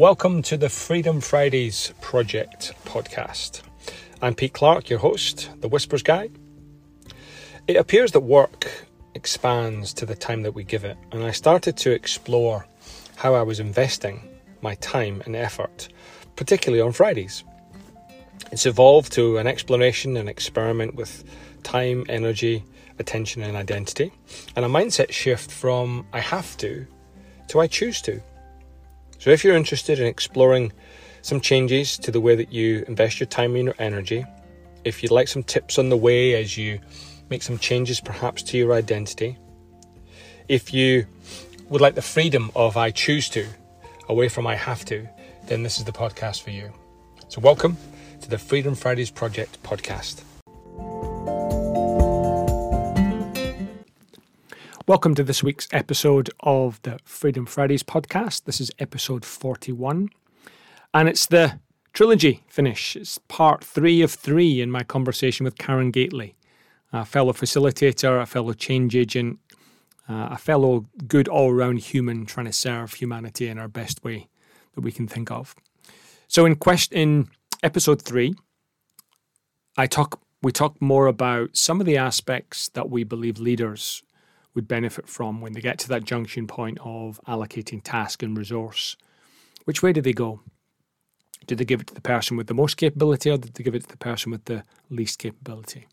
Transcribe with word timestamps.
Welcome 0.00 0.40
to 0.44 0.56
the 0.56 0.70
Freedom 0.70 1.20
Fridays 1.20 1.92
Project 2.00 2.72
podcast. 2.86 3.60
I'm 4.22 4.34
Pete 4.34 4.54
Clark, 4.54 4.88
your 4.88 4.98
host, 4.98 5.50
the 5.60 5.68
Whispers 5.68 6.02
Guy. 6.02 6.30
It 7.68 7.76
appears 7.76 8.12
that 8.12 8.20
work 8.20 8.86
expands 9.14 9.92
to 9.92 10.06
the 10.06 10.14
time 10.14 10.40
that 10.40 10.54
we 10.54 10.64
give 10.64 10.84
it, 10.84 10.96
and 11.12 11.22
I 11.22 11.32
started 11.32 11.76
to 11.76 11.90
explore 11.90 12.66
how 13.16 13.34
I 13.34 13.42
was 13.42 13.60
investing 13.60 14.26
my 14.62 14.74
time 14.76 15.22
and 15.26 15.36
effort, 15.36 15.90
particularly 16.34 16.80
on 16.80 16.92
Fridays. 16.92 17.44
It's 18.50 18.64
evolved 18.64 19.12
to 19.12 19.36
an 19.36 19.46
exploration 19.46 20.16
and 20.16 20.30
experiment 20.30 20.94
with 20.94 21.24
time, 21.62 22.06
energy, 22.08 22.64
attention, 22.98 23.42
and 23.42 23.54
identity, 23.54 24.12
and 24.56 24.64
a 24.64 24.68
mindset 24.68 25.12
shift 25.12 25.50
from 25.50 26.06
I 26.14 26.20
have 26.20 26.56
to 26.56 26.86
to 27.48 27.60
I 27.60 27.66
choose 27.66 28.00
to. 28.02 28.22
So, 29.20 29.28
if 29.28 29.44
you're 29.44 29.54
interested 29.54 30.00
in 30.00 30.06
exploring 30.06 30.72
some 31.20 31.42
changes 31.42 31.98
to 31.98 32.10
the 32.10 32.22
way 32.22 32.34
that 32.36 32.54
you 32.54 32.86
invest 32.88 33.20
your 33.20 33.26
time 33.26 33.54
and 33.54 33.64
your 33.64 33.74
energy, 33.78 34.24
if 34.82 35.02
you'd 35.02 35.12
like 35.12 35.28
some 35.28 35.42
tips 35.42 35.78
on 35.78 35.90
the 35.90 35.96
way 35.96 36.40
as 36.40 36.56
you 36.56 36.80
make 37.28 37.42
some 37.42 37.58
changes 37.58 38.00
perhaps 38.00 38.42
to 38.44 38.56
your 38.56 38.72
identity, 38.72 39.36
if 40.48 40.72
you 40.72 41.04
would 41.68 41.82
like 41.82 41.96
the 41.96 42.02
freedom 42.02 42.50
of 42.56 42.78
I 42.78 42.92
choose 42.92 43.28
to 43.30 43.46
away 44.08 44.30
from 44.30 44.46
I 44.46 44.54
have 44.54 44.86
to, 44.86 45.06
then 45.48 45.64
this 45.64 45.76
is 45.76 45.84
the 45.84 45.92
podcast 45.92 46.40
for 46.40 46.48
you. 46.48 46.72
So, 47.28 47.42
welcome 47.42 47.76
to 48.22 48.30
the 48.30 48.38
Freedom 48.38 48.74
Fridays 48.74 49.10
Project 49.10 49.62
podcast. 49.62 50.22
Welcome 54.90 55.14
to 55.14 55.22
this 55.22 55.40
week's 55.40 55.68
episode 55.70 56.30
of 56.40 56.82
the 56.82 56.98
Freedom 57.04 57.46
Fridays 57.46 57.84
podcast. 57.84 58.42
This 58.42 58.60
is 58.60 58.72
episode 58.80 59.24
41, 59.24 60.08
and 60.92 61.08
it's 61.08 61.26
the 61.26 61.60
trilogy 61.92 62.42
finish. 62.48 62.96
It's 62.96 63.18
part 63.28 63.62
three 63.62 64.02
of 64.02 64.10
three 64.10 64.60
in 64.60 64.68
my 64.68 64.82
conversation 64.82 65.44
with 65.44 65.58
Karen 65.58 65.92
Gately, 65.92 66.34
a 66.92 67.04
fellow 67.04 67.32
facilitator, 67.32 68.20
a 68.20 68.26
fellow 68.26 68.52
change 68.52 68.96
agent, 68.96 69.38
uh, 70.08 70.30
a 70.32 70.36
fellow 70.36 70.86
good 71.06 71.28
all 71.28 71.52
round 71.52 71.78
human 71.78 72.26
trying 72.26 72.46
to 72.46 72.52
serve 72.52 72.94
humanity 72.94 73.46
in 73.46 73.60
our 73.60 73.68
best 73.68 74.02
way 74.02 74.26
that 74.74 74.80
we 74.80 74.90
can 74.90 75.06
think 75.06 75.30
of. 75.30 75.54
So, 76.26 76.44
in, 76.44 76.56
question, 76.56 76.98
in 76.98 77.28
episode 77.62 78.02
three, 78.02 78.34
I 79.76 79.86
talk 79.86 80.20
we 80.42 80.50
talk 80.50 80.82
more 80.82 81.06
about 81.06 81.56
some 81.56 81.78
of 81.78 81.86
the 81.86 81.96
aspects 81.96 82.70
that 82.70 82.90
we 82.90 83.04
believe 83.04 83.38
leaders 83.38 84.02
would 84.54 84.68
benefit 84.68 85.08
from 85.08 85.40
when 85.40 85.52
they 85.52 85.60
get 85.60 85.78
to 85.78 85.88
that 85.88 86.04
junction 86.04 86.46
point 86.46 86.78
of 86.82 87.20
allocating 87.26 87.80
task 87.82 88.22
and 88.22 88.36
resource. 88.36 88.96
Which 89.64 89.82
way 89.82 89.92
do 89.92 90.00
they 90.00 90.12
go? 90.12 90.40
Do 91.46 91.54
they 91.54 91.64
give 91.64 91.80
it 91.80 91.86
to 91.88 91.94
the 91.94 92.00
person 92.00 92.36
with 92.36 92.48
the 92.48 92.54
most 92.54 92.76
capability 92.76 93.30
or 93.30 93.38
do 93.38 93.48
they 93.52 93.64
give 93.64 93.74
it 93.74 93.82
to 93.82 93.88
the 93.88 93.96
person 93.96 94.32
with 94.32 94.44
the 94.44 94.64
least 94.88 95.18
capability? 95.18 95.86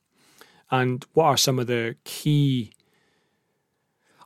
And 0.69 1.05
what 1.13 1.25
are 1.25 1.38
some 1.38 1.59
of 1.59 1.67
the 1.67 1.95
key 2.03 2.73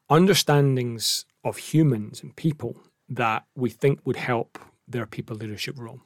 understandings 0.10 1.26
of 1.44 1.58
humans 1.58 2.22
and 2.24 2.36
people 2.36 2.78
that 3.10 3.46
we 3.56 3.70
think 3.70 4.00
would 4.06 4.16
help 4.16 4.58
their 4.88 5.06
people 5.06 5.36
leadership 5.36 5.78
role? 5.78 6.02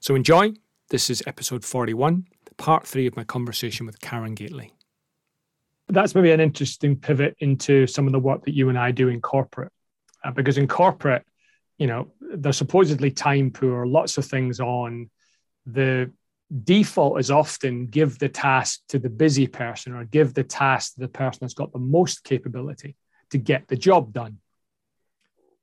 So 0.00 0.14
enjoy. 0.14 0.54
This 0.90 1.10
is 1.10 1.22
episode 1.26 1.64
41, 1.64 2.28
part 2.58 2.86
three 2.86 3.08
of 3.08 3.16
my 3.16 3.24
conversation 3.24 3.86
with 3.86 4.00
Karen 4.00 4.34
Gately 4.34 4.75
that's 5.88 6.14
maybe 6.14 6.32
an 6.32 6.40
interesting 6.40 6.96
pivot 6.96 7.36
into 7.38 7.86
some 7.86 8.06
of 8.06 8.12
the 8.12 8.18
work 8.18 8.44
that 8.44 8.54
you 8.54 8.68
and 8.68 8.78
I 8.78 8.90
do 8.90 9.08
in 9.08 9.20
corporate, 9.20 9.72
uh, 10.24 10.32
because 10.32 10.58
in 10.58 10.66
corporate, 10.66 11.24
you 11.78 11.86
know, 11.86 12.12
there's 12.20 12.56
supposedly 12.56 13.10
time 13.10 13.50
poor, 13.50 13.86
lots 13.86 14.18
of 14.18 14.24
things 14.24 14.60
on. 14.60 15.10
The 15.66 16.10
default 16.64 17.20
is 17.20 17.30
often 17.30 17.86
give 17.86 18.18
the 18.18 18.28
task 18.28 18.80
to 18.88 18.98
the 18.98 19.10
busy 19.10 19.46
person 19.46 19.94
or 19.94 20.04
give 20.04 20.34
the 20.34 20.44
task 20.44 20.94
to 20.94 21.00
the 21.00 21.08
person 21.08 21.40
that's 21.42 21.54
got 21.54 21.72
the 21.72 21.78
most 21.78 22.24
capability 22.24 22.96
to 23.30 23.38
get 23.38 23.68
the 23.68 23.76
job 23.76 24.12
done. 24.12 24.38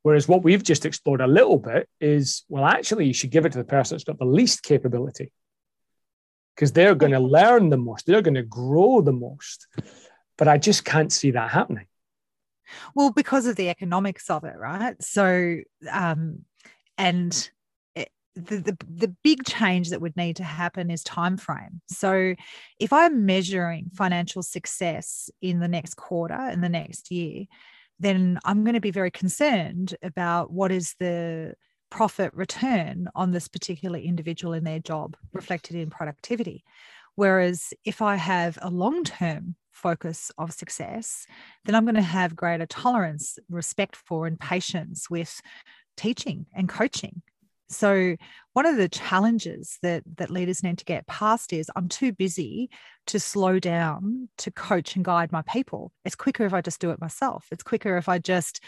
Whereas 0.04 0.28
what 0.28 0.44
we've 0.44 0.64
just 0.64 0.86
explored 0.86 1.22
a 1.22 1.28
little 1.28 1.58
bit 1.58 1.88
is, 2.02 2.44
well, 2.50 2.66
actually, 2.66 3.06
you 3.06 3.14
should 3.14 3.32
give 3.32 3.46
it 3.46 3.54
to 3.54 3.58
the 3.58 3.64
person 3.64 3.96
that's 3.96 4.04
got 4.04 4.20
the 4.20 4.26
least 4.26 4.62
capability 4.62 5.32
because 6.56 6.74
they're 6.74 6.96
going 6.96 7.14
to 7.14 7.20
learn 7.20 7.70
the 7.70 7.78
most, 7.78 8.06
they're 8.06 8.22
going 8.22 8.34
to 8.36 8.44
grow 8.44 9.02
the 9.02 9.14
most. 9.14 9.68
But 10.38 10.48
I 10.48 10.58
just 10.58 10.86
can't 10.86 11.12
see 11.12 11.32
that 11.32 11.52
happening. 11.52 11.86
Well, 12.96 13.12
because 13.12 13.46
of 13.46 13.56
the 13.56 13.70
economics 13.70 14.30
of 14.30 14.44
it, 14.44 14.56
right? 14.58 14.96
So, 15.02 15.58
um, 15.92 16.46
and 16.98 17.50
it, 17.96 18.10
the, 18.36 18.58
the 18.58 18.78
the 18.90 19.16
big 19.24 19.44
change 19.46 19.90
that 19.90 20.02
would 20.02 20.18
need 20.18 20.38
to 20.38 20.44
happen 20.44 20.90
is 20.90 21.04
time 21.04 21.38
frame. 21.38 21.82
So, 21.88 22.36
if 22.80 22.94
I'm 22.94 23.26
measuring 23.26 23.92
financial 23.94 24.44
success 24.44 25.30
in 25.42 25.60
the 25.60 25.68
next 25.68 25.96
quarter, 25.96 26.50
in 26.50 26.62
the 26.62 26.70
next 26.70 27.12
year, 27.12 27.46
then 28.00 28.40
I'm 28.46 28.64
going 28.64 28.74
to 28.76 28.82
be 28.82 28.92
very 28.92 29.12
concerned 29.12 29.96
about 30.02 30.52
what 30.52 30.72
is 30.72 30.96
the 31.00 31.54
profit 31.90 32.34
return 32.34 33.08
on 33.14 33.32
this 33.32 33.48
particular 33.48 34.00
individual 34.00 34.54
in 34.54 34.64
their 34.64 34.80
job 34.80 35.16
reflected 35.32 35.76
in 35.76 35.92
productivity. 35.92 36.64
Whereas 37.16 37.72
if 37.86 38.02
I 38.02 38.16
have 38.16 38.58
a 38.62 38.72
long 38.72 39.04
term 39.04 39.56
focus 39.74 40.32
of 40.38 40.54
success, 40.54 41.26
then 41.66 41.76
I'm 41.76 41.86
going 41.86 41.96
to 41.96 42.02
have 42.02 42.36
greater 42.36 42.66
tolerance, 42.66 43.38
respect 43.50 43.96
for, 43.96 44.28
and 44.28 44.40
patience 44.40 45.10
with 45.10 45.42
teaching 45.98 46.46
and 46.56 46.70
coaching. 46.70 47.22
So 47.70 48.16
one 48.54 48.66
of 48.66 48.78
the 48.78 48.90
challenges 48.90 49.80
that 49.82 50.04
that 50.18 50.30
leaders 50.30 50.64
need 50.64 50.78
to 50.78 50.86
get 50.86 51.08
past 51.08 51.54
is 51.54 51.72
I'm 51.76 51.90
too 51.90 52.12
busy 52.12 52.70
to 53.08 53.20
slow 53.20 53.60
down 53.60 54.30
to 54.40 54.52
coach 54.52 54.96
and 54.96 55.04
guide 55.04 55.32
my 55.32 55.42
people. 55.42 55.92
It's 56.06 56.16
quicker 56.16 56.46
if 56.46 56.54
I 56.54 56.62
just 56.62 56.80
do 56.80 56.92
it 56.92 57.02
myself. 57.02 57.48
It's 57.52 57.64
quicker 57.64 57.98
if 57.98 58.08
I 58.08 58.20
just, 58.20 58.64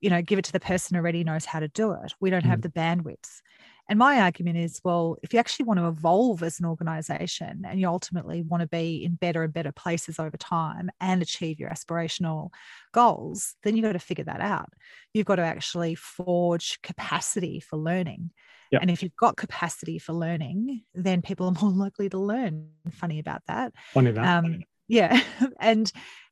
you 0.00 0.10
know, 0.10 0.22
give 0.22 0.38
it 0.38 0.44
to 0.46 0.52
the 0.52 0.60
person 0.60 0.94
who 0.94 1.00
already 1.00 1.24
knows 1.24 1.44
how 1.44 1.60
to 1.60 1.68
do 1.68 1.92
it. 1.92 2.12
We 2.20 2.30
don't 2.30 2.44
mm. 2.44 2.48
have 2.48 2.60
the 2.60 2.68
bandwidth. 2.68 3.40
And 3.88 3.98
my 3.98 4.20
argument 4.20 4.58
is 4.58 4.80
well, 4.84 5.16
if 5.22 5.32
you 5.32 5.38
actually 5.38 5.66
want 5.66 5.80
to 5.80 5.88
evolve 5.88 6.42
as 6.42 6.60
an 6.60 6.66
organization 6.66 7.64
and 7.66 7.80
you 7.80 7.88
ultimately 7.88 8.42
want 8.42 8.60
to 8.62 8.68
be 8.68 9.04
in 9.04 9.16
better 9.16 9.42
and 9.42 9.52
better 9.52 9.72
places 9.72 10.18
over 10.18 10.36
time 10.36 10.90
and 11.00 11.20
achieve 11.20 11.58
your 11.58 11.68
aspirational 11.68 12.50
goals, 12.92 13.54
then 13.62 13.76
you've 13.76 13.84
got 13.84 13.92
to 13.92 13.98
figure 13.98 14.24
that 14.24 14.40
out. 14.40 14.72
You've 15.12 15.26
got 15.26 15.36
to 15.36 15.42
actually 15.42 15.94
forge 15.94 16.80
capacity 16.82 17.60
for 17.60 17.76
learning. 17.76 18.30
Yep. 18.70 18.80
And 18.80 18.90
if 18.90 19.02
you've 19.02 19.16
got 19.16 19.36
capacity 19.36 19.98
for 19.98 20.14
learning, 20.14 20.82
then 20.94 21.20
people 21.20 21.46
are 21.46 21.52
more 21.62 21.72
likely 21.72 22.08
to 22.08 22.18
learn. 22.18 22.68
Funny 22.92 23.18
about 23.18 23.42
that. 23.48 23.72
Funny 23.92 24.12
that. 24.12 24.24
Um, 24.24 24.62
yeah. 24.88 25.22
and 25.60 25.90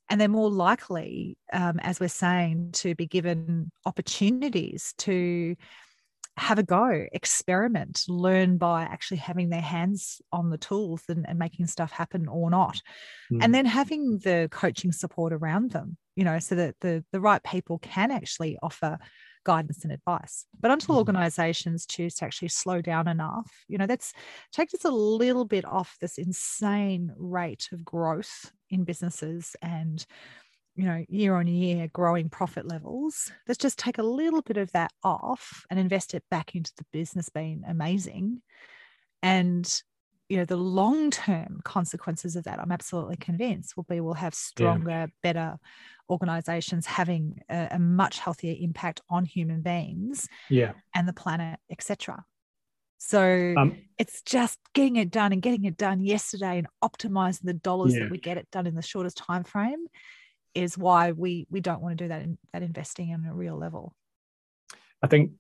and 0.08 0.20
they're 0.20 0.28
more 0.28 0.50
likely, 0.50 1.38
um, 1.52 1.78
as 1.80 2.00
we're 2.00 2.08
saying, 2.08 2.70
to 2.72 2.96
be 2.96 3.06
given 3.06 3.70
opportunities 3.86 4.92
to 4.98 5.54
have 6.36 6.58
a 6.58 6.62
go, 6.62 7.06
experiment, 7.12 8.04
learn 8.08 8.56
by 8.56 8.82
actually 8.82 9.18
having 9.18 9.50
their 9.50 9.60
hands 9.60 10.20
on 10.32 10.50
the 10.50 10.58
tools 10.58 11.02
and, 11.08 11.26
and 11.28 11.38
making 11.38 11.66
stuff 11.66 11.92
happen 11.92 12.28
or 12.28 12.50
not. 12.50 12.80
Mm. 13.32 13.44
And 13.44 13.54
then 13.54 13.66
having 13.66 14.18
the 14.18 14.48
coaching 14.50 14.92
support 14.92 15.32
around 15.32 15.72
them, 15.72 15.96
you 16.16 16.24
know, 16.24 16.38
so 16.38 16.54
that 16.54 16.76
the, 16.80 17.04
the 17.12 17.20
right 17.20 17.42
people 17.42 17.78
can 17.78 18.10
actually 18.10 18.56
offer 18.62 18.98
guidance 19.44 19.84
and 19.84 19.92
advice. 19.92 20.46
But 20.58 20.70
until 20.70 20.94
mm. 20.94 20.98
organizations 20.98 21.86
choose 21.86 22.14
to 22.16 22.24
actually 22.24 22.48
slow 22.48 22.80
down 22.80 23.08
enough, 23.08 23.50
you 23.68 23.78
know, 23.78 23.86
that's 23.86 24.12
take 24.52 24.72
us 24.74 24.84
a 24.84 24.91
little 24.91 25.44
bit 25.44 25.64
off 25.64 25.97
this 26.00 26.18
insane 26.18 27.12
rate 27.16 27.68
of 27.72 27.84
growth 27.84 28.52
in 28.70 28.84
businesses 28.84 29.56
and 29.62 30.04
you 30.80 30.86
know, 30.86 31.04
year 31.08 31.34
on 31.34 31.46
year 31.46 31.88
growing 31.92 32.30
profit 32.30 32.66
levels, 32.66 33.30
let's 33.47 33.59
just 33.59 33.78
take 33.78 33.98
a 33.98 34.03
little 34.03 34.42
bit 34.42 34.56
of 34.56 34.72
that 34.72 34.92
off 35.04 35.65
and 35.71 35.78
invest 35.78 36.15
it 36.15 36.24
back 36.30 36.54
into 36.54 36.72
the 36.77 36.84
business 36.92 37.28
being 37.28 37.62
amazing. 37.68 38.41
And, 39.22 39.71
you 40.28 40.38
know, 40.38 40.47
the 40.47 40.56
long 40.56 41.10
term 41.10 41.60
consequences 41.65 42.34
of 42.34 42.44
that, 42.44 42.59
I'm 42.59 42.72
absolutely 42.72 43.16
convinced, 43.16 43.77
will 43.77 43.84
be 43.84 44.00
we'll 44.00 44.15
have 44.15 44.34
stronger, 44.34 44.91
yeah. 44.91 45.06
better 45.22 45.59
organizations 46.09 46.86
having 46.86 47.41
a, 47.50 47.68
a, 47.72 47.78
much 47.78 48.18
healthier 48.18 48.56
impact 48.59 49.00
on 49.10 49.24
human 49.24 49.60
beings 49.60 50.28
yeah. 50.48 50.72
and 50.94 51.06
the 51.06 51.12
planet, 51.12 51.60
etc. 51.71 52.24
So 52.98 53.54
um, 53.56 53.77
it's 53.98 54.22
just 54.22 54.59
getting 54.74 54.97
it 54.97 55.10
done 55.10 55.32
and 55.32 55.41
getting 55.41 55.65
it 55.65 55.77
done 55.77 56.00
yesterday 56.00 56.59
and 56.59 56.66
optimizing 56.82 57.44
the 57.44 57.54
dollars 57.54 57.94
yeah. 57.94 58.00
that 58.00 58.10
we 58.10 58.18
get 58.18 58.36
it 58.36 58.48
done 58.50 58.66
in 58.66 58.74
the 58.74 58.82
shortest 58.82 59.16
time 59.16 59.44
frame 59.44 59.86
is 60.54 60.76
why 60.76 61.12
we 61.12 61.47
we 61.50 61.60
don't 61.60 61.80
want 61.80 61.97
to 61.98 62.04
do 62.04 62.08
that 62.08 62.22
in, 62.22 62.38
that 62.52 62.62
investing 62.62 63.12
on 63.12 63.24
a 63.24 63.34
real 63.34 63.56
level. 63.56 63.94
I 65.02 65.06
think 65.06 65.32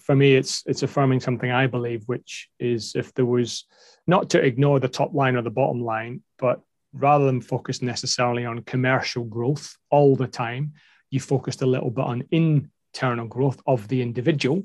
for 0.00 0.14
me 0.16 0.34
it's 0.34 0.62
it's 0.66 0.82
affirming 0.82 1.20
something 1.20 1.50
I 1.50 1.66
believe, 1.66 2.04
which 2.06 2.48
is 2.58 2.94
if 2.94 3.14
there 3.14 3.26
was 3.26 3.64
not 4.06 4.30
to 4.30 4.40
ignore 4.40 4.80
the 4.80 4.88
top 4.88 5.14
line 5.14 5.36
or 5.36 5.42
the 5.42 5.50
bottom 5.50 5.82
line, 5.82 6.22
but 6.38 6.60
rather 6.92 7.26
than 7.26 7.40
focus 7.40 7.82
necessarily 7.82 8.44
on 8.44 8.62
commercial 8.62 9.24
growth 9.24 9.76
all 9.90 10.16
the 10.16 10.26
time, 10.26 10.72
you 11.10 11.20
focused 11.20 11.62
a 11.62 11.66
little 11.66 11.90
bit 11.90 12.04
on 12.04 12.24
internal 12.30 13.26
growth 13.26 13.60
of 13.66 13.86
the 13.88 14.02
individual 14.02 14.64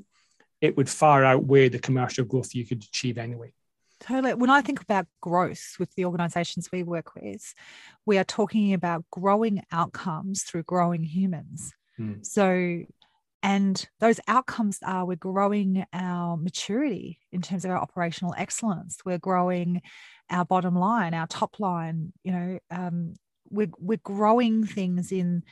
it 0.60 0.76
would 0.76 0.88
far 0.88 1.24
outweigh 1.24 1.68
the 1.68 1.78
commercial 1.78 2.24
growth 2.24 2.54
you 2.54 2.66
could 2.66 2.82
achieve 2.82 3.18
anyway. 3.18 3.52
Totally. 4.00 4.34
When 4.34 4.50
I 4.50 4.60
think 4.60 4.80
about 4.80 5.06
growth 5.20 5.76
with 5.78 5.94
the 5.94 6.04
organizations 6.04 6.68
we 6.70 6.82
work 6.82 7.14
with, 7.14 7.54
we 8.04 8.18
are 8.18 8.24
talking 8.24 8.74
about 8.74 9.04
growing 9.10 9.62
outcomes 9.72 10.42
through 10.42 10.64
growing 10.64 11.02
humans. 11.02 11.72
Mm. 11.98 12.24
So, 12.24 12.82
and 13.42 13.88
those 14.00 14.20
outcomes 14.28 14.80
are 14.84 15.06
we're 15.06 15.16
growing 15.16 15.86
our 15.92 16.36
maturity 16.36 17.20
in 17.32 17.40
terms 17.40 17.64
of 17.64 17.70
our 17.70 17.78
operational 17.78 18.34
excellence. 18.36 18.98
We're 19.04 19.18
growing 19.18 19.80
our 20.30 20.44
bottom 20.44 20.76
line, 20.76 21.14
our 21.14 21.26
top 21.26 21.58
line. 21.58 22.12
You 22.22 22.32
know, 22.32 22.58
um, 22.70 23.14
we're 23.48 23.70
we're 23.78 24.00
growing 24.02 24.66
things 24.66 25.10
in 25.10 25.42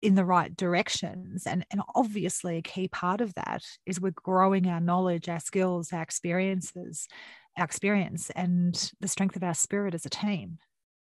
in 0.00 0.14
the 0.14 0.24
right 0.24 0.56
directions 0.56 1.46
and 1.46 1.64
and 1.70 1.80
obviously 1.94 2.58
a 2.58 2.62
key 2.62 2.88
part 2.88 3.20
of 3.20 3.34
that 3.34 3.62
is 3.84 4.00
we're 4.00 4.12
growing 4.12 4.66
our 4.68 4.80
knowledge 4.80 5.28
our 5.28 5.40
skills 5.40 5.92
our 5.92 6.02
experiences 6.02 7.08
our 7.56 7.64
experience 7.64 8.30
and 8.30 8.92
the 9.00 9.08
strength 9.08 9.34
of 9.34 9.42
our 9.42 9.54
spirit 9.54 9.94
as 9.94 10.06
a 10.06 10.10
team 10.10 10.58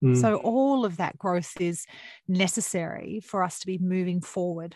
mm. 0.04 0.16
so 0.20 0.38
all 0.38 0.86
of 0.86 0.98
that 0.98 1.18
growth 1.18 1.60
is 1.60 1.86
necessary 2.28 3.20
for 3.24 3.44
us 3.44 3.60
to 3.60 3.68
be 3.68 3.78
moving 3.78 4.22
forward 4.22 4.76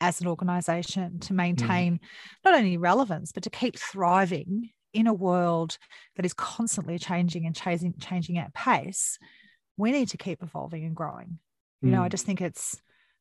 as 0.00 0.20
an 0.20 0.28
organization 0.28 1.18
to 1.18 1.32
mm. 1.32 1.36
maintain 1.36 1.94
mm. 1.94 2.00
not 2.44 2.54
only 2.54 2.76
relevance 2.76 3.32
but 3.32 3.42
to 3.42 3.50
keep 3.50 3.76
thriving 3.76 4.70
in 4.94 5.06
a 5.06 5.14
world 5.14 5.78
that 6.16 6.24
is 6.24 6.32
constantly 6.32 6.98
changing 6.98 7.44
and 7.44 7.56
changing 7.56 7.92
changing 8.00 8.38
at 8.38 8.54
pace 8.54 9.18
we 9.76 9.90
need 9.90 10.08
to 10.08 10.16
keep 10.16 10.42
evolving 10.42 10.84
and 10.84 10.94
growing 10.94 11.38
you 11.82 11.90
know 11.90 12.02
i 12.02 12.06
mm. 12.06 12.10
just 12.10 12.24
think 12.24 12.40
it's 12.40 12.80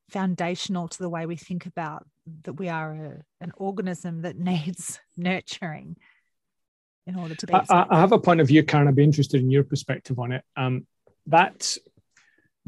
foundational 0.10 0.88
to 0.88 0.98
the 1.00 1.10
way 1.10 1.26
we 1.26 1.36
think 1.36 1.66
about 1.66 2.06
that 2.44 2.54
we 2.54 2.70
are 2.70 2.92
a, 2.92 3.44
an 3.44 3.52
organism 3.58 4.22
that 4.22 4.38
needs 4.38 5.00
nurturing 5.16 5.98
in 7.06 7.16
order 7.16 7.36
to 7.36 7.48
be. 7.48 7.54
I, 7.54 7.64
I, 7.70 8.00
have 8.00 8.12
a 8.12 8.20
point 8.20 8.42
of 8.42 8.48
view, 8.48 8.64
Karen. 8.64 8.88
I'd 8.88 8.96
be 8.96 9.04
interested 9.04 9.42
in 9.42 9.50
your 9.50 9.64
perspective 9.64 10.20
on 10.20 10.34
it. 10.34 10.44
Um, 10.56 10.86
that 11.28 11.78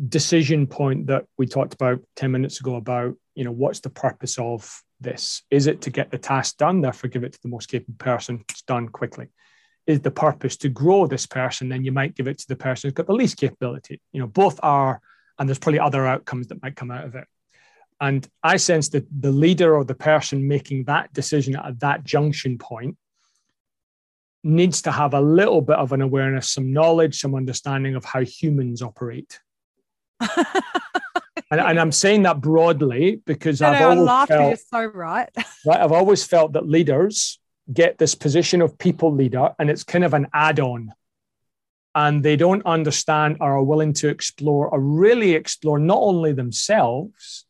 decision 0.08 0.66
point 0.68 1.08
that 1.08 1.26
we 1.38 1.46
talked 1.46 1.74
about 1.74 2.02
10 2.16 2.32
minutes 2.32 2.60
ago 2.60 2.76
about, 2.76 3.16
you 3.36 3.44
know, 3.44 3.52
what's 3.52 3.82
the 3.82 3.90
purpose 3.90 4.38
of 4.40 4.82
this? 5.02 5.44
Is 5.52 5.68
it 5.68 5.82
to 5.82 5.90
get 5.90 6.10
the 6.10 6.18
task 6.18 6.58
done, 6.58 6.82
therefore 6.82 7.10
give 7.10 7.24
it 7.24 7.34
to 7.34 7.42
the 7.42 7.50
most 7.50 7.68
capable 7.68 7.98
person? 7.98 8.44
It's 8.50 8.62
done 8.62 8.88
quickly. 8.88 9.28
Is 9.88 10.02
the 10.02 10.12
purpose 10.12 10.56
to 10.58 10.70
grow 10.70 11.08
this 11.08 11.26
person? 11.26 11.68
Then 11.68 11.84
you 11.84 11.92
might 11.92 12.16
give 12.16 12.28
it 12.28 12.38
to 12.40 12.48
the 12.48 12.56
person 12.56 12.88
who's 12.88 12.94
got 12.94 13.08
the 13.08 13.14
least 13.14 13.38
capability. 13.38 14.02
You 14.14 14.22
know, 14.22 14.28
both 14.28 14.60
are 14.64 15.02
and 15.40 15.48
there's 15.48 15.60
probably 15.60 15.80
other 15.80 16.06
outcomes 16.06 16.48
that 16.48 16.62
might 16.62 16.76
come 16.76 16.92
out 16.92 17.06
of 17.06 17.16
it. 17.16 17.26
And 18.02 18.28
I 18.44 18.58
sense 18.58 18.90
that 18.90 19.08
the 19.12 19.32
leader 19.32 19.76
or 19.76 19.84
the 19.84 19.96
person 19.96 20.48
making 20.48 20.86
that 20.86 21.12
decision 21.14 21.56
at 21.56 21.80
that 21.80 22.04
junction 22.04 22.58
point 22.58 22.98
needs 24.44 24.82
to 24.84 24.92
have 24.92 25.14
a 25.14 25.22
little 25.22 25.62
bit 25.62 25.78
of 25.78 25.92
an 25.92 26.02
awareness, 26.02 26.50
some 26.50 26.72
knowledge, 26.72 27.20
some 27.20 27.36
understanding 27.36 27.96
of 27.96 28.06
how 28.06 28.22
humans 28.22 28.82
operate. 28.82 29.40
and, 30.38 31.60
and, 31.60 31.80
I'm 31.80 31.92
saying 31.92 32.24
that 32.24 32.40
broadly 32.40 33.22
because 33.26 33.62
I've 33.62 33.82
always 33.82 34.28
felt, 34.28 34.48
you're 34.48 34.58
so 34.58 34.86
right. 34.86 35.30
right. 35.66 35.80
I've 35.80 35.92
always 35.92 36.26
felt 36.26 36.54
that 36.54 36.68
leaders 36.68 37.40
get 37.72 37.98
this 37.98 38.16
position 38.16 38.62
of 38.62 38.78
people 38.78 39.14
leader, 39.14 39.54
and 39.60 39.70
it's 39.70 39.84
kind 39.84 40.04
of 40.04 40.14
an 40.14 40.28
add-on 40.34 40.92
and 42.02 42.24
they 42.24 42.38
don't 42.38 42.66
understand 42.66 43.38
or 43.42 43.58
are 43.58 43.64
willing 43.72 43.92
to 43.92 44.08
explore 44.08 44.70
or 44.70 44.80
really 44.80 45.32
explore 45.34 45.80
not 45.80 45.98
only 45.98 46.32
themselves, 46.32 47.46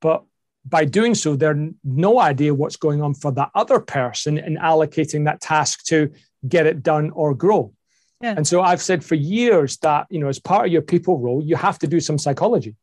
but 0.00 0.24
by 0.64 0.84
doing 0.84 1.14
so, 1.14 1.36
they're 1.36 1.68
no 1.84 2.18
idea 2.18 2.52
what's 2.52 2.76
going 2.76 3.00
on 3.00 3.14
for 3.14 3.30
that 3.32 3.50
other 3.54 3.78
person 3.78 4.38
in 4.38 4.56
allocating 4.56 5.24
that 5.26 5.40
task 5.40 5.84
to 5.84 6.10
get 6.48 6.66
it 6.66 6.82
done 6.82 7.10
or 7.10 7.32
grow. 7.32 7.72
Yeah. 8.20 8.34
And 8.36 8.46
so 8.46 8.60
I've 8.60 8.82
said 8.82 9.04
for 9.04 9.14
years 9.14 9.76
that, 9.78 10.06
you 10.10 10.18
know, 10.18 10.28
as 10.28 10.40
part 10.40 10.66
of 10.66 10.72
your 10.72 10.82
people 10.82 11.18
role, 11.18 11.42
you 11.42 11.54
have 11.54 11.78
to 11.80 11.86
do 11.86 12.00
some 12.00 12.18
psychology. 12.18 12.74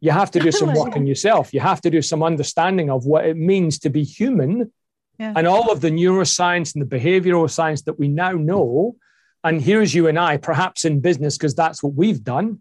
You 0.00 0.12
have 0.12 0.30
to 0.32 0.40
do 0.40 0.52
some 0.60 0.72
work 0.72 0.94
on 0.94 1.06
yourself. 1.06 1.52
You 1.52 1.60
have 1.60 1.80
to 1.82 1.90
do 1.90 2.02
some 2.02 2.22
understanding 2.22 2.90
of 2.90 3.06
what 3.06 3.24
it 3.26 3.36
means 3.36 3.80
to 3.80 3.90
be 3.90 4.04
human 4.04 4.72
yeah. 5.18 5.32
and 5.34 5.48
all 5.48 5.72
of 5.72 5.80
the 5.80 5.90
neuroscience 5.90 6.74
and 6.74 6.82
the 6.84 6.96
behavioral 6.98 7.50
science 7.50 7.82
that 7.82 7.98
we 7.98 8.08
now 8.08 8.32
know 8.32 8.96
and 9.42 9.60
here's 9.60 9.94
you 9.94 10.06
and 10.06 10.18
I, 10.18 10.36
perhaps 10.36 10.84
in 10.84 11.00
business, 11.00 11.36
because 11.36 11.54
that's 11.54 11.82
what 11.82 11.94
we've 11.94 12.22
done. 12.22 12.60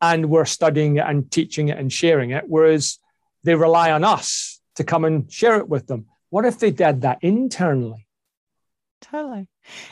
And 0.00 0.30
we're 0.30 0.44
studying 0.44 0.96
it 0.96 1.04
and 1.06 1.30
teaching 1.30 1.68
it 1.68 1.78
and 1.78 1.92
sharing 1.92 2.30
it. 2.30 2.44
Whereas 2.46 2.98
they 3.44 3.54
rely 3.54 3.90
on 3.90 4.04
us 4.04 4.60
to 4.76 4.84
come 4.84 5.04
and 5.04 5.30
share 5.32 5.56
it 5.56 5.68
with 5.68 5.86
them. 5.86 6.06
What 6.30 6.44
if 6.44 6.58
they 6.58 6.70
did 6.70 7.02
that 7.02 7.18
internally? 7.22 8.06
Totally. 9.00 9.48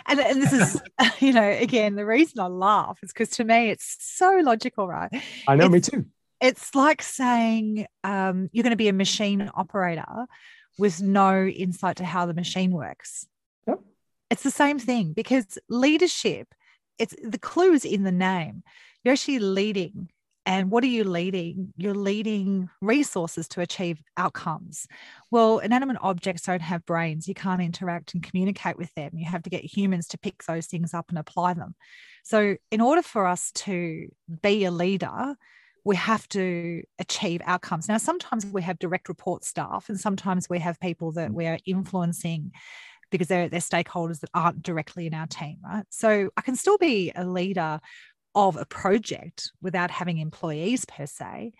And, 0.07 0.21
and 0.21 0.43
this 0.43 0.53
is, 0.53 0.83
you 1.21 1.33
know, 1.33 1.49
again, 1.49 1.95
the 1.95 2.07
reason 2.07 2.41
I 2.41 2.47
laugh 2.47 2.99
is 3.03 3.13
because 3.13 3.31
to 3.31 3.45
me 3.45 3.71
it's 3.71 3.97
so 4.01 4.41
logical, 4.43 4.87
right? 4.87 5.11
I 5.47 5.57
know, 5.57 5.67
it's, 5.67 5.93
me 5.93 5.99
too. 5.99 6.07
It's 6.41 6.75
like 6.75 7.03
saying 7.03 7.87
um, 8.05 8.49
you're 8.53 8.63
going 8.63 8.71
to 8.71 8.77
be 8.77 8.89
a 8.89 8.93
machine 8.93 9.51
operator 9.55 10.27
with 10.79 11.01
no 11.01 11.47
insight 11.47 11.97
to 11.97 12.05
how 12.05 12.27
the 12.27 12.35
machine 12.35 12.73
works. 12.73 13.27
It's 14.31 14.43
the 14.43 14.51
same 14.51 14.79
thing 14.79 15.13
because 15.13 15.59
leadership, 15.69 16.49
it's 16.99 17.15
the 17.23 17.39
clue 17.39 17.73
is 17.73 17.85
in 17.85 18.03
the 18.03 18.13
name. 18.13 18.63
You're 19.05 19.13
actually 19.13 19.39
leading. 19.39 20.09
And 20.47 20.71
what 20.71 20.85
are 20.85 20.89
you 20.89 21.03
leading? 21.03 21.73
You're 21.77 21.95
leading 21.95 22.69
resources 22.81 23.49
to 23.49 23.61
achieve 23.61 24.01
outcomes. 24.17 24.87
Well, 25.33 25.59
inanimate 25.59 25.97
objects 26.01 26.43
don't 26.43 26.63
have 26.63 26.87
brains. 26.87 27.27
You 27.27 27.35
can't 27.35 27.61
interact 27.61 28.15
and 28.15 28.23
communicate 28.23 28.79
with 28.79 28.95
them. 28.95 29.11
You 29.15 29.27
have 29.27 29.43
to 29.43 29.51
get 29.51 29.65
humans 29.65 30.07
to 30.09 30.19
pick 30.19 30.45
those 30.45 30.67
things 30.67 30.95
up 30.95 31.07
and 31.09 31.19
apply 31.19 31.55
them. 31.55 31.75
So, 32.23 32.57
in 32.71 32.81
order 32.81 33.03
for 33.03 33.27
us 33.27 33.51
to 33.53 34.09
be 34.41 34.65
a 34.65 34.71
leader, 34.71 35.35
we 35.85 35.97
have 35.97 36.29
to 36.31 36.83
achieve 36.99 37.41
outcomes. 37.45 37.89
Now, 37.89 37.99
sometimes 37.99 38.47
we 38.47 38.63
have 38.63 38.79
direct 38.79 39.09
report 39.09 39.45
staff, 39.45 39.89
and 39.89 39.99
sometimes 39.99 40.49
we 40.49 40.59
have 40.59 40.81
people 40.81 41.13
that 41.13 41.33
we 41.33 41.47
are 41.47 41.59
influencing 41.65 42.53
because 43.11 43.29
they're, 43.29 43.49
they're 43.49 43.61
stakeholders 43.61 44.21
that 44.21 44.31
aren't 44.35 44.63
directly 44.63 45.07
in 45.07 45.15
our 45.15 45.27
team, 45.27 45.59
right? 45.65 45.85
So 45.91 46.31
I 46.37 46.41
can 46.41 46.57
still 46.57 46.79
be 46.79 47.13
a 47.15 47.25
leader 47.25 47.81
of 48.35 48.57
a 48.57 48.67
project 48.67 49.51
without 49.63 49.91
having 49.91 50.19
employees 50.19 50.85
per 50.85 51.07
se, 51.07 51.53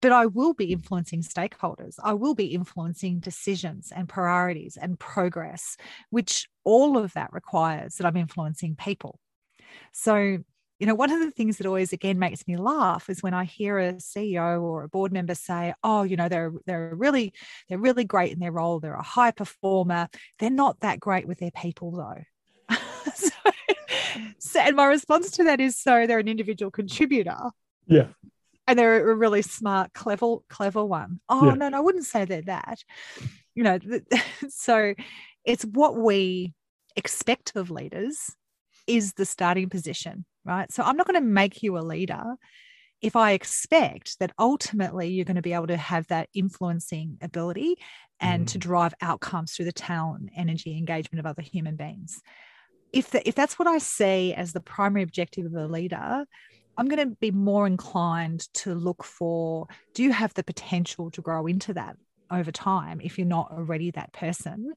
but 0.00 0.12
I 0.12 0.26
will 0.26 0.54
be 0.54 0.68
mm. 0.68 0.72
influencing 0.72 1.22
stakeholders. 1.22 1.96
I 2.02 2.12
will 2.14 2.34
be 2.34 2.46
influencing 2.46 3.20
decisions 3.20 3.92
and 3.94 4.08
priorities 4.08 4.76
and 4.80 4.98
progress, 4.98 5.76
which 6.10 6.48
all 6.64 6.98
of 6.98 7.12
that 7.14 7.32
requires 7.32 7.96
that 7.96 8.06
I'm 8.06 8.16
influencing 8.16 8.76
people. 8.76 9.18
So 9.92 10.38
you 10.78 10.86
know, 10.86 10.94
one 10.94 11.10
of 11.10 11.18
the 11.20 11.30
things 11.30 11.58
that 11.58 11.66
always 11.66 11.92
again 11.92 12.18
makes 12.18 12.46
me 12.46 12.56
laugh 12.56 13.10
is 13.10 13.22
when 13.22 13.34
I 13.34 13.44
hear 13.44 13.78
a 13.78 13.94
CEO 13.94 14.62
or 14.62 14.84
a 14.84 14.88
board 14.88 15.12
member 15.12 15.34
say, 15.34 15.74
"Oh, 15.82 16.04
you 16.04 16.16
know, 16.16 16.28
they're 16.28 16.52
they're 16.66 16.94
really 16.94 17.32
they're 17.68 17.78
really 17.78 18.04
great 18.04 18.32
in 18.32 18.38
their 18.38 18.52
role. 18.52 18.78
They're 18.78 18.94
a 18.94 19.02
high 19.02 19.32
performer. 19.32 20.08
They're 20.38 20.50
not 20.50 20.80
that 20.80 21.00
great 21.00 21.26
with 21.26 21.40
their 21.40 21.50
people, 21.50 21.90
though." 21.90 22.76
so, 23.14 23.30
so, 24.38 24.60
and 24.60 24.76
my 24.76 24.86
response 24.86 25.32
to 25.32 25.44
that 25.44 25.60
is, 25.60 25.76
"So 25.76 26.06
they're 26.06 26.20
an 26.20 26.28
individual 26.28 26.70
contributor." 26.70 27.50
Yeah. 27.86 28.08
And 28.68 28.78
they're 28.78 29.10
a 29.10 29.14
really 29.14 29.40
smart, 29.40 29.94
clever, 29.94 30.36
clever 30.50 30.84
one. 30.84 31.20
Oh 31.28 31.46
yeah. 31.46 31.54
no, 31.54 31.68
no, 31.70 31.78
I 31.78 31.80
wouldn't 31.80 32.04
say 32.04 32.24
they're 32.26 32.42
that. 32.42 32.84
You 33.54 33.64
know, 33.64 33.78
so 34.50 34.94
it's 35.44 35.64
what 35.64 35.96
we 35.96 36.52
expect 36.94 37.56
of 37.56 37.70
leaders 37.70 38.36
is 38.86 39.14
the 39.14 39.24
starting 39.24 39.68
position 39.68 40.24
right? 40.48 40.72
So 40.72 40.82
I'm 40.82 40.96
not 40.96 41.06
going 41.06 41.22
to 41.22 41.28
make 41.28 41.62
you 41.62 41.76
a 41.78 41.80
leader 41.80 42.34
if 43.00 43.14
I 43.14 43.32
expect 43.32 44.18
that 44.18 44.32
ultimately 44.38 45.08
you're 45.08 45.24
going 45.24 45.36
to 45.36 45.42
be 45.42 45.52
able 45.52 45.68
to 45.68 45.76
have 45.76 46.08
that 46.08 46.28
influencing 46.34 47.18
ability 47.20 47.76
and 48.18 48.44
mm. 48.44 48.48
to 48.52 48.58
drive 48.58 48.94
outcomes 49.00 49.52
through 49.52 49.66
the 49.66 49.72
talent, 49.72 50.30
energy, 50.34 50.76
engagement 50.76 51.20
of 51.20 51.26
other 51.26 51.42
human 51.42 51.76
beings. 51.76 52.20
If, 52.92 53.10
the, 53.10 53.26
if 53.28 53.34
that's 53.34 53.58
what 53.58 53.68
I 53.68 53.78
see 53.78 54.34
as 54.34 54.52
the 54.52 54.60
primary 54.60 55.02
objective 55.02 55.44
of 55.44 55.54
a 55.54 55.66
leader, 55.66 56.24
I'm 56.76 56.88
going 56.88 57.08
to 57.08 57.16
be 57.16 57.30
more 57.30 57.66
inclined 57.66 58.52
to 58.54 58.74
look 58.74 59.04
for 59.04 59.66
do 59.94 60.02
you 60.02 60.12
have 60.12 60.32
the 60.34 60.44
potential 60.44 61.10
to 61.10 61.20
grow 61.20 61.46
into 61.46 61.74
that 61.74 61.96
over 62.30 62.50
time 62.50 63.00
if 63.02 63.18
you're 63.18 63.26
not 63.26 63.52
already 63.52 63.90
that 63.92 64.12
person? 64.12 64.72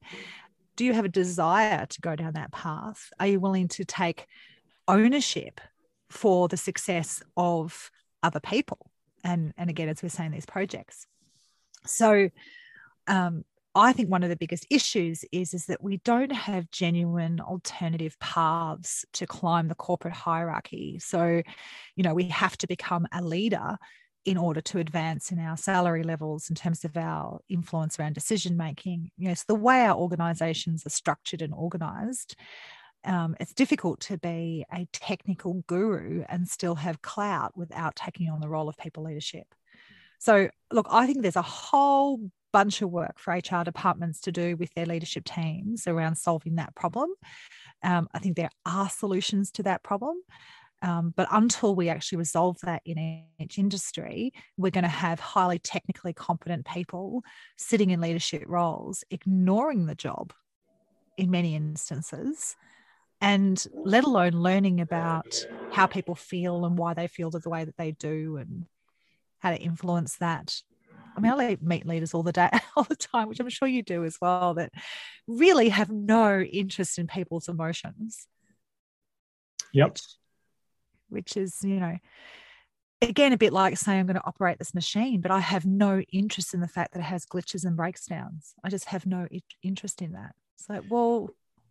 Do 0.76 0.84
you 0.84 0.92
have 0.92 1.04
a 1.04 1.08
desire 1.08 1.86
to 1.86 2.00
go 2.00 2.14
down 2.14 2.34
that 2.34 2.52
path? 2.52 3.10
Are 3.18 3.26
you 3.26 3.40
willing 3.40 3.68
to 3.68 3.84
take 3.84 4.26
ownership 4.92 5.60
for 6.10 6.46
the 6.46 6.56
success 6.56 7.22
of 7.36 7.90
other 8.22 8.40
people. 8.40 8.78
And, 9.24 9.52
and 9.56 9.70
again, 9.70 9.88
as 9.88 10.02
we're 10.02 10.10
saying, 10.10 10.30
these 10.30 10.46
projects. 10.46 11.06
So 11.86 12.28
um, 13.08 13.44
I 13.74 13.92
think 13.92 14.10
one 14.10 14.22
of 14.22 14.28
the 14.28 14.36
biggest 14.36 14.66
issues 14.68 15.24
is, 15.32 15.54
is 15.54 15.66
that 15.66 15.82
we 15.82 15.96
don't 16.04 16.32
have 16.32 16.70
genuine 16.70 17.40
alternative 17.40 18.18
paths 18.20 19.04
to 19.14 19.26
climb 19.26 19.68
the 19.68 19.74
corporate 19.74 20.14
hierarchy. 20.14 20.98
So, 20.98 21.42
you 21.96 22.02
know, 22.04 22.14
we 22.14 22.24
have 22.24 22.56
to 22.58 22.66
become 22.66 23.06
a 23.12 23.22
leader 23.22 23.78
in 24.24 24.36
order 24.36 24.60
to 24.60 24.78
advance 24.78 25.32
in 25.32 25.38
our 25.40 25.56
salary 25.56 26.02
levels 26.04 26.48
in 26.48 26.54
terms 26.54 26.84
of 26.84 26.96
our 26.96 27.40
influence 27.48 27.98
around 27.98 28.14
decision 28.14 28.56
making. 28.56 29.10
You 29.16 29.28
know, 29.28 29.34
so 29.34 29.44
the 29.48 29.54
way 29.54 29.80
our 29.86 29.96
organizations 29.96 30.86
are 30.86 30.90
structured 30.90 31.42
and 31.42 31.54
organized, 31.54 32.36
um, 33.04 33.36
it's 33.40 33.54
difficult 33.54 34.00
to 34.00 34.18
be 34.18 34.64
a 34.72 34.86
technical 34.92 35.64
guru 35.66 36.24
and 36.28 36.48
still 36.48 36.76
have 36.76 37.02
clout 37.02 37.56
without 37.56 37.96
taking 37.96 38.28
on 38.28 38.40
the 38.40 38.48
role 38.48 38.68
of 38.68 38.76
people 38.76 39.04
leadership. 39.04 39.46
So, 40.18 40.48
look, 40.70 40.86
I 40.90 41.06
think 41.06 41.22
there's 41.22 41.36
a 41.36 41.42
whole 41.42 42.20
bunch 42.52 42.82
of 42.82 42.90
work 42.90 43.18
for 43.18 43.32
HR 43.32 43.64
departments 43.64 44.20
to 44.20 44.32
do 44.32 44.56
with 44.56 44.72
their 44.74 44.86
leadership 44.86 45.24
teams 45.24 45.86
around 45.86 46.16
solving 46.16 46.56
that 46.56 46.74
problem. 46.74 47.10
Um, 47.82 48.08
I 48.14 48.18
think 48.18 48.36
there 48.36 48.50
are 48.66 48.88
solutions 48.88 49.50
to 49.52 49.62
that 49.64 49.82
problem. 49.82 50.16
Um, 50.82 51.14
but 51.16 51.28
until 51.30 51.76
we 51.76 51.88
actually 51.88 52.18
resolve 52.18 52.58
that 52.62 52.82
in 52.84 53.24
each 53.38 53.56
industry, 53.56 54.32
we're 54.56 54.70
going 54.70 54.82
to 54.82 54.90
have 54.90 55.20
highly 55.20 55.60
technically 55.60 56.12
competent 56.12 56.66
people 56.66 57.22
sitting 57.56 57.90
in 57.90 58.00
leadership 58.00 58.42
roles, 58.46 59.04
ignoring 59.10 59.86
the 59.86 59.94
job 59.94 60.32
in 61.16 61.30
many 61.30 61.54
instances, 61.54 62.56
and 63.22 63.64
let 63.74 64.04
alone 64.04 64.32
learning 64.32 64.80
about 64.80 65.46
how 65.70 65.86
people 65.86 66.14
feel 66.14 66.66
and 66.66 66.76
why 66.76 66.92
they 66.92 67.06
feel 67.06 67.30
the 67.30 67.48
way 67.48 67.64
that 67.64 67.76
they 67.78 67.92
do 67.92 68.36
and 68.36 68.66
how 69.38 69.50
to 69.50 69.56
influence 69.56 70.16
that. 70.16 70.60
I 71.16 71.20
mean, 71.20 71.32
I 71.32 71.56
meet 71.60 71.86
leaders 71.86 72.12
all 72.12 72.22
the 72.22 72.32
day, 72.32 72.50
all 72.76 72.84
the 72.84 72.96
time, 72.96 73.28
which 73.28 73.40
I'm 73.40 73.48
sure 73.48 73.68
you 73.68 73.82
do 73.82 74.04
as 74.04 74.18
well, 74.20 74.54
that 74.54 74.72
really 75.26 75.70
have 75.70 75.90
no 75.90 76.40
interest 76.40 76.98
in 76.98 77.06
people's 77.06 77.48
emotions. 77.48 78.26
Yep 79.72 79.96
which 81.12 81.36
is, 81.36 81.58
you 81.62 81.78
know, 81.78 81.96
again, 83.02 83.32
a 83.32 83.38
bit 83.38 83.52
like 83.52 83.76
saying 83.76 84.00
I'm 84.00 84.06
going 84.06 84.16
to 84.16 84.26
operate 84.26 84.58
this 84.58 84.74
machine, 84.74 85.20
but 85.20 85.30
I 85.30 85.40
have 85.40 85.66
no 85.66 86.00
interest 86.12 86.54
in 86.54 86.60
the 86.60 86.68
fact 86.68 86.92
that 86.92 87.00
it 87.00 87.04
has 87.04 87.26
glitches 87.26 87.64
and 87.64 87.76
breakdowns. 87.76 88.54
I 88.64 88.70
just 88.70 88.86
have 88.86 89.06
no 89.06 89.28
interest 89.62 90.00
in 90.00 90.12
that. 90.12 90.34
It's 90.58 90.68
like, 90.68 90.82
well, 90.88 91.28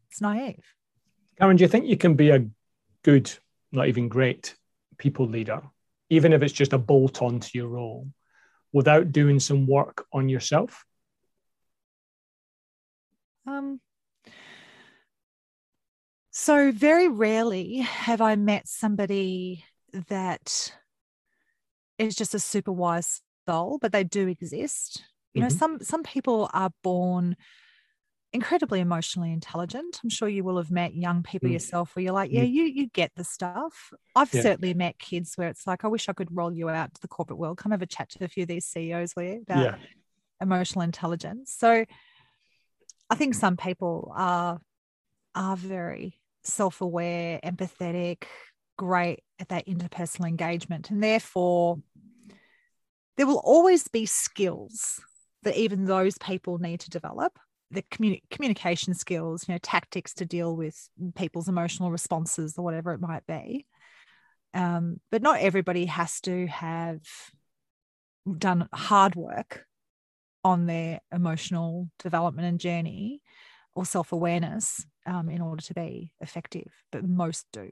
it's 0.10 0.22
naive. 0.22 0.64
Karen, 1.40 1.58
do 1.58 1.64
you 1.64 1.68
think 1.68 1.86
you 1.86 1.98
can 1.98 2.16
be 2.16 2.30
a 2.30 2.46
good, 3.04 3.32
not 3.72 3.88
even 3.88 4.10
great 4.10 4.56
people 4.98 5.28
leader, 5.28 5.62
even 6.10 6.34
if 6.34 6.42
it's 6.42 6.54
just 6.54 6.74
a 6.74 6.78
bolt 6.78 7.22
on 7.22 7.40
to 7.40 7.50
your 7.54 7.68
role, 7.68 8.08
without 8.72 9.12
doing 9.12 9.40
some 9.40 9.68
work 9.68 10.06
on 10.14 10.30
yourself? 10.30 10.86
Um, 13.48 13.80
so, 16.32 16.72
very 16.72 17.08
rarely 17.08 17.78
have 17.78 18.22
I 18.22 18.36
met 18.36 18.68
somebody 18.68 19.66
that 20.08 20.74
is 21.98 22.16
just 22.16 22.34
a 22.34 22.40
super 22.40 22.72
wise 22.72 23.22
soul, 23.48 23.80
but 23.82 23.92
they 23.92 24.04
do 24.04 24.28
exist. 24.28 25.04
You 25.34 25.42
know, 25.42 25.48
mm-hmm. 25.48 25.58
some 25.58 25.80
some 25.82 26.04
people 26.04 26.50
are 26.54 26.72
born 26.84 27.36
incredibly 28.34 28.80
emotionally 28.80 29.32
intelligent. 29.32 30.00
I'm 30.04 30.10
sure 30.10 30.28
you 30.30 30.44
will 30.44 30.58
have 30.58 30.72
met 30.72 30.96
young 30.96 31.24
people 31.24 31.50
mm. 31.50 31.54
yourself 31.54 31.96
where 31.96 32.04
you're 32.04 32.14
like, 32.14 32.32
yeah, 32.32 32.44
mm. 32.44 32.52
you 32.52 32.64
you 32.64 32.88
get 32.88 33.12
the 33.16 33.24
stuff. 33.24 33.94
I've 34.16 34.34
yeah. 34.34 34.42
certainly 34.42 34.74
met 34.74 35.00
kids 35.00 35.34
where 35.36 35.50
it's 35.50 35.68
like, 35.68 35.84
I 35.84 35.88
wish 35.88 36.08
I 36.08 36.14
could 36.14 36.36
roll 36.36 36.54
you 36.54 36.70
out 36.70 36.94
to 36.94 37.02
the 37.02 37.08
corporate 37.08 37.40
world. 37.40 37.58
Come 37.58 37.72
have 37.72 37.82
a 37.82 37.88
chat 37.88 38.10
to 38.10 38.24
a 38.24 38.28
few 38.28 38.44
of 38.44 38.50
these 38.50 38.66
CEOs 38.66 39.14
where 39.14 39.40
about 39.42 39.64
yeah. 39.64 39.76
emotional 40.42 40.84
intelligence. 40.84 41.54
So 41.58 41.86
I 43.10 43.16
think 43.16 43.36
some 43.36 43.58
people 43.58 44.14
are 44.16 44.60
are 45.36 45.58
very 45.58 46.20
self 46.44 46.82
aware, 46.82 47.40
empathetic, 47.44 48.24
great 48.78 49.24
at 49.40 49.50
that 49.50 49.68
interpersonal 49.68 50.28
engagement. 50.28 50.90
And 50.90 51.04
therefore, 51.04 51.80
there 53.18 53.28
will 53.28 53.42
always 53.44 53.88
be 53.88 54.06
skills 54.06 55.02
that 55.44 55.58
even 55.58 55.86
those 55.86 56.18
people 56.18 56.60
need 56.60 56.80
to 56.82 56.90
develop 56.90 57.38
the 57.72 57.84
communi- 57.84 58.22
communication 58.30 58.94
skills, 58.94 59.48
you 59.48 59.54
know, 59.54 59.60
tactics 59.62 60.14
to 60.16 60.26
deal 60.26 60.56
with 60.56 60.90
people's 61.16 61.48
emotional 61.48 61.92
responses 61.92 62.58
or 62.58 62.64
whatever 62.64 62.94
it 62.94 63.02
might 63.02 63.26
be. 63.26 63.66
Um, 64.54 65.00
but 65.10 65.22
not 65.22 65.40
everybody 65.40 65.86
has 65.86 66.20
to 66.22 66.48
have 66.48 67.02
done 68.38 68.68
hard 68.74 69.16
work 69.16 69.66
on 70.44 70.66
their 70.66 71.00
emotional 71.12 71.90
development 72.00 72.48
and 72.48 72.60
journey 72.60 73.22
or 73.74 73.86
self 73.86 74.12
awareness 74.12 74.86
um, 75.06 75.30
in 75.30 75.42
order 75.42 75.64
to 75.64 75.74
be 75.74 76.12
effective, 76.20 76.72
but 76.92 77.08
most 77.08 77.46
do. 77.54 77.70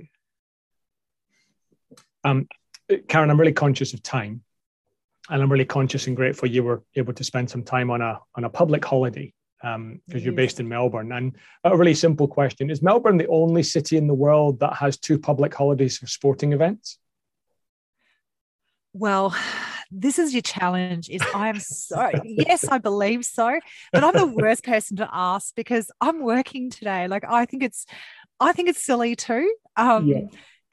Um, 2.24 2.48
Karen, 3.08 3.29
I'm 3.29 3.39
really 3.39 3.53
conscious 3.53 3.94
of 3.94 4.01
time, 4.01 4.44
and 5.29 5.41
I'm 5.41 5.51
really 5.51 5.65
conscious 5.65 6.08
and 6.08 6.15
grateful 6.15 6.50
you 6.50 6.63
were 6.63 6.84
able 6.96 7.13
to 7.13 7.24
spend 7.24 7.50
some 7.50 7.63
time 7.63 7.91
on 7.91 8.01
a 8.01 8.20
on 8.36 8.46
a 8.46 8.50
public 8.50 8.86
holiday 8.86 9.34
because 9.62 9.75
um, 9.75 10.01
you're 10.08 10.34
based 10.34 10.60
in 10.60 10.68
Melbourne. 10.68 11.12
And 11.12 11.36
a 11.63 11.75
really 11.75 11.94
simple 11.94 12.28
question: 12.28 12.70
Is 12.70 12.82
Melbourne 12.82 13.18
the 13.18 13.28
only 13.28 13.63
city 13.63 13.98
in 13.98 14.08
the 14.08 14.13
world 14.13 14.60
that 14.60 14.74
has 14.74 14.98
two 14.98 15.20
public 15.20 15.54
holidays 15.54 15.98
for 15.98 16.08
sporting 16.08 16.54
events? 16.54 16.98
Well, 18.94 19.36
this 19.92 20.20
is 20.20 20.34
your 20.34 20.42
challenge 20.42 21.10
is 21.10 21.22
i 21.34 21.50
am 21.50 21.60
so 21.60 22.12
yes 22.24 22.68
i 22.68 22.78
believe 22.78 23.25
so 23.25 23.60
but 23.92 24.04
i'm 24.04 24.13
the 24.13 24.28
worst 24.28 24.63
person 24.63 24.98
to 24.98 25.10
ask 25.12 25.56
because 25.56 25.89
i'm 26.00 26.22
working 26.22 26.70
today 26.70 27.08
like 27.08 27.24
i 27.28 27.46
think 27.46 27.63
it's 27.63 27.86
i 28.39 28.51
think 28.51 28.70
it's 28.70 28.84
silly 28.84 29.16
too 29.16 29.51
um 29.78 30.06
yeah. 30.06 30.22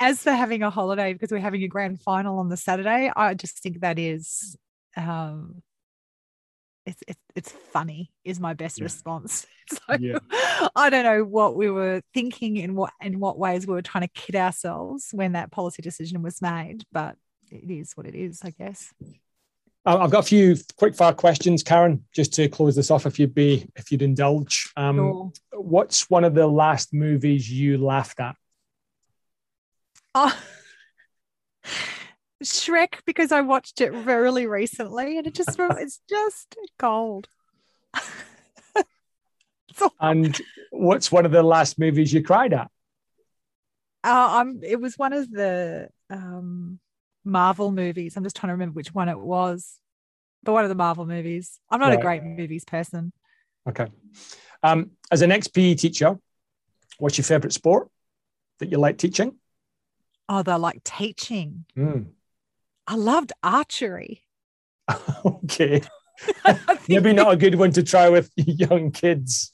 as 0.00 0.22
for 0.22 0.32
having 0.32 0.62
a 0.62 0.70
holiday 0.70 1.12
because 1.12 1.30
we're 1.30 1.38
having 1.38 1.62
a 1.62 1.68
grand 1.68 2.00
final 2.02 2.38
on 2.38 2.48
the 2.48 2.56
saturday 2.56 3.10
i 3.16 3.32
just 3.32 3.62
think 3.62 3.80
that 3.80 3.98
is 3.98 4.56
um 4.96 5.62
it's, 6.86 7.02
it's, 7.06 7.20
it's 7.34 7.52
funny 7.72 8.10
is 8.24 8.40
my 8.40 8.54
best 8.54 8.78
yeah. 8.78 8.84
response. 8.84 9.46
So 9.68 9.96
yeah. 9.98 10.18
I 10.76 10.90
don't 10.90 11.02
know 11.02 11.24
what 11.24 11.56
we 11.56 11.68
were 11.68 12.00
thinking 12.14 12.56
in 12.56 12.76
what 12.76 12.92
in 13.00 13.18
what 13.18 13.36
ways 13.36 13.66
we 13.66 13.74
were 13.74 13.82
trying 13.82 14.06
to 14.06 14.12
kid 14.14 14.36
ourselves 14.36 15.08
when 15.10 15.32
that 15.32 15.50
policy 15.50 15.82
decision 15.82 16.22
was 16.22 16.40
made, 16.40 16.84
but 16.92 17.16
it 17.50 17.68
is 17.68 17.96
what 17.96 18.06
it 18.06 18.14
is, 18.14 18.42
I 18.44 18.50
guess. 18.50 18.94
I've 19.84 20.12
got 20.12 20.20
a 20.20 20.28
few 20.28 20.56
quick 20.76 20.94
fire 20.94 21.12
questions, 21.12 21.64
Karen, 21.64 22.04
just 22.12 22.32
to 22.34 22.48
close 22.48 22.76
this 22.76 22.92
off. 22.92 23.06
If 23.06 23.18
you'd 23.18 23.34
be, 23.34 23.68
if 23.74 23.90
you'd 23.90 24.02
indulge, 24.02 24.72
um, 24.76 24.96
sure. 24.96 25.32
what's 25.52 26.08
one 26.08 26.22
of 26.22 26.34
the 26.34 26.46
last 26.46 26.94
movies 26.94 27.50
you 27.50 27.78
laughed 27.78 28.20
at? 28.20 28.36
Oh, 30.14 30.36
Shrek, 32.44 33.00
because 33.06 33.32
I 33.32 33.40
watched 33.40 33.80
it 33.80 33.90
really 33.92 34.46
recently, 34.46 35.18
and 35.18 35.26
it 35.26 35.34
just 35.34 35.56
it's 35.58 36.00
just 36.08 36.56
gold. 36.78 37.28
and 40.00 40.40
what's 40.70 41.10
one 41.10 41.26
of 41.26 41.32
the 41.32 41.42
last 41.42 41.78
movies 41.78 42.12
you 42.12 42.22
cried 42.22 42.52
at? 42.52 42.70
Uh, 44.04 44.38
um, 44.40 44.60
it 44.62 44.80
was 44.80 44.96
one 44.96 45.12
of 45.12 45.30
the 45.30 45.88
um, 46.10 46.78
Marvel 47.24 47.72
movies. 47.72 48.16
I'm 48.16 48.22
just 48.22 48.36
trying 48.36 48.48
to 48.48 48.54
remember 48.54 48.74
which 48.74 48.94
one 48.94 49.08
it 49.08 49.18
was, 49.18 49.80
but 50.42 50.52
one 50.52 50.64
of 50.64 50.68
the 50.68 50.76
Marvel 50.76 51.06
movies. 51.06 51.58
I'm 51.70 51.80
not 51.80 51.88
right. 51.88 51.98
a 51.98 52.02
great 52.02 52.22
movies 52.22 52.64
person. 52.64 53.12
Okay. 53.68 53.86
Um, 54.62 54.92
as 55.10 55.22
an 55.22 55.32
ex 55.32 55.48
PE 55.48 55.74
teacher, 55.74 56.18
what's 56.98 57.18
your 57.18 57.24
favorite 57.24 57.52
sport 57.52 57.88
that 58.60 58.70
you 58.70 58.78
like 58.78 58.98
teaching? 58.98 59.36
Oh, 60.28 60.42
they 60.42 60.54
like 60.54 60.82
teaching. 60.84 61.64
Mm. 61.76 62.06
I 62.86 62.94
loved 62.94 63.32
archery. 63.42 64.22
okay. 65.24 65.82
Maybe 66.88 67.12
not 67.12 67.32
a 67.32 67.36
good 67.36 67.56
one 67.56 67.72
to 67.72 67.82
try 67.82 68.08
with 68.08 68.30
young 68.36 68.92
kids. 68.92 69.52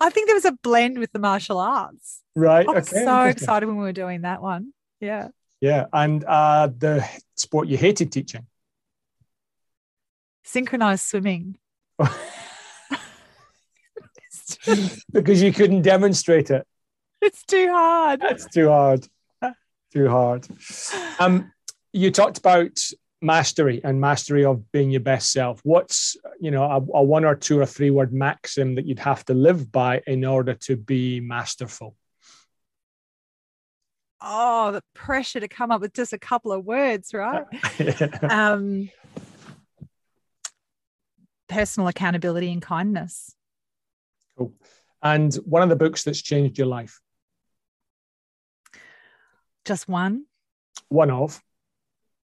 I 0.00 0.10
think 0.10 0.26
there 0.26 0.36
was 0.36 0.44
a 0.44 0.52
blend 0.62 0.98
with 0.98 1.12
the 1.12 1.18
martial 1.18 1.58
arts. 1.58 2.20
Right. 2.34 2.68
I 2.68 2.72
was 2.72 2.92
okay. 2.92 3.04
so 3.04 3.22
excited 3.22 3.66
when 3.66 3.76
we 3.76 3.84
were 3.84 3.92
doing 3.92 4.22
that 4.22 4.42
one. 4.42 4.72
Yeah. 5.00 5.28
Yeah, 5.60 5.86
and 5.92 6.24
uh, 6.24 6.68
the 6.76 7.08
sport 7.36 7.68
you 7.68 7.76
hated 7.76 8.10
teaching? 8.10 8.46
Synchronized 10.42 11.04
swimming. 11.06 11.56
because 15.12 15.40
you 15.40 15.52
couldn't 15.52 15.82
demonstrate 15.82 16.50
it. 16.50 16.66
It's 17.20 17.44
too 17.44 17.68
hard. 17.70 18.22
It's 18.24 18.46
too 18.46 18.68
hard. 18.68 19.06
too 19.92 20.08
hard. 20.08 20.48
Um, 21.20 21.52
you 21.92 22.10
talked 22.10 22.38
about 22.38 22.78
mastery 23.20 23.80
and 23.84 24.00
mastery 24.00 24.44
of 24.44 24.70
being 24.72 24.90
your 24.90 25.00
best 25.00 25.30
self. 25.32 25.60
What's 25.64 26.16
you 26.40 26.50
know 26.50 26.64
a, 26.64 26.76
a 26.76 27.02
one 27.02 27.24
or 27.24 27.34
two 27.34 27.60
or 27.60 27.66
three 27.66 27.90
word 27.90 28.12
maxim 28.12 28.74
that 28.76 28.86
you'd 28.86 28.98
have 28.98 29.24
to 29.26 29.34
live 29.34 29.70
by 29.70 30.02
in 30.06 30.24
order 30.24 30.54
to 30.54 30.76
be 30.76 31.20
masterful? 31.20 31.96
oh, 34.22 34.72
the 34.72 34.82
pressure 34.94 35.40
to 35.40 35.48
come 35.48 35.70
up 35.70 35.80
with 35.80 35.92
just 35.92 36.12
a 36.12 36.18
couple 36.18 36.52
of 36.52 36.64
words, 36.64 37.12
right? 37.12 37.44
um, 38.22 38.88
personal 41.48 41.88
accountability 41.88 42.50
and 42.52 42.62
kindness. 42.62 43.34
Cool. 44.38 44.54
And 45.02 45.34
one 45.34 45.62
of 45.62 45.68
the 45.68 45.76
books 45.76 46.04
that's 46.04 46.22
changed 46.22 46.56
your 46.56 46.68
life? 46.68 47.00
Just 49.64 49.88
one. 49.88 50.24
One 50.88 51.10
of? 51.10 51.42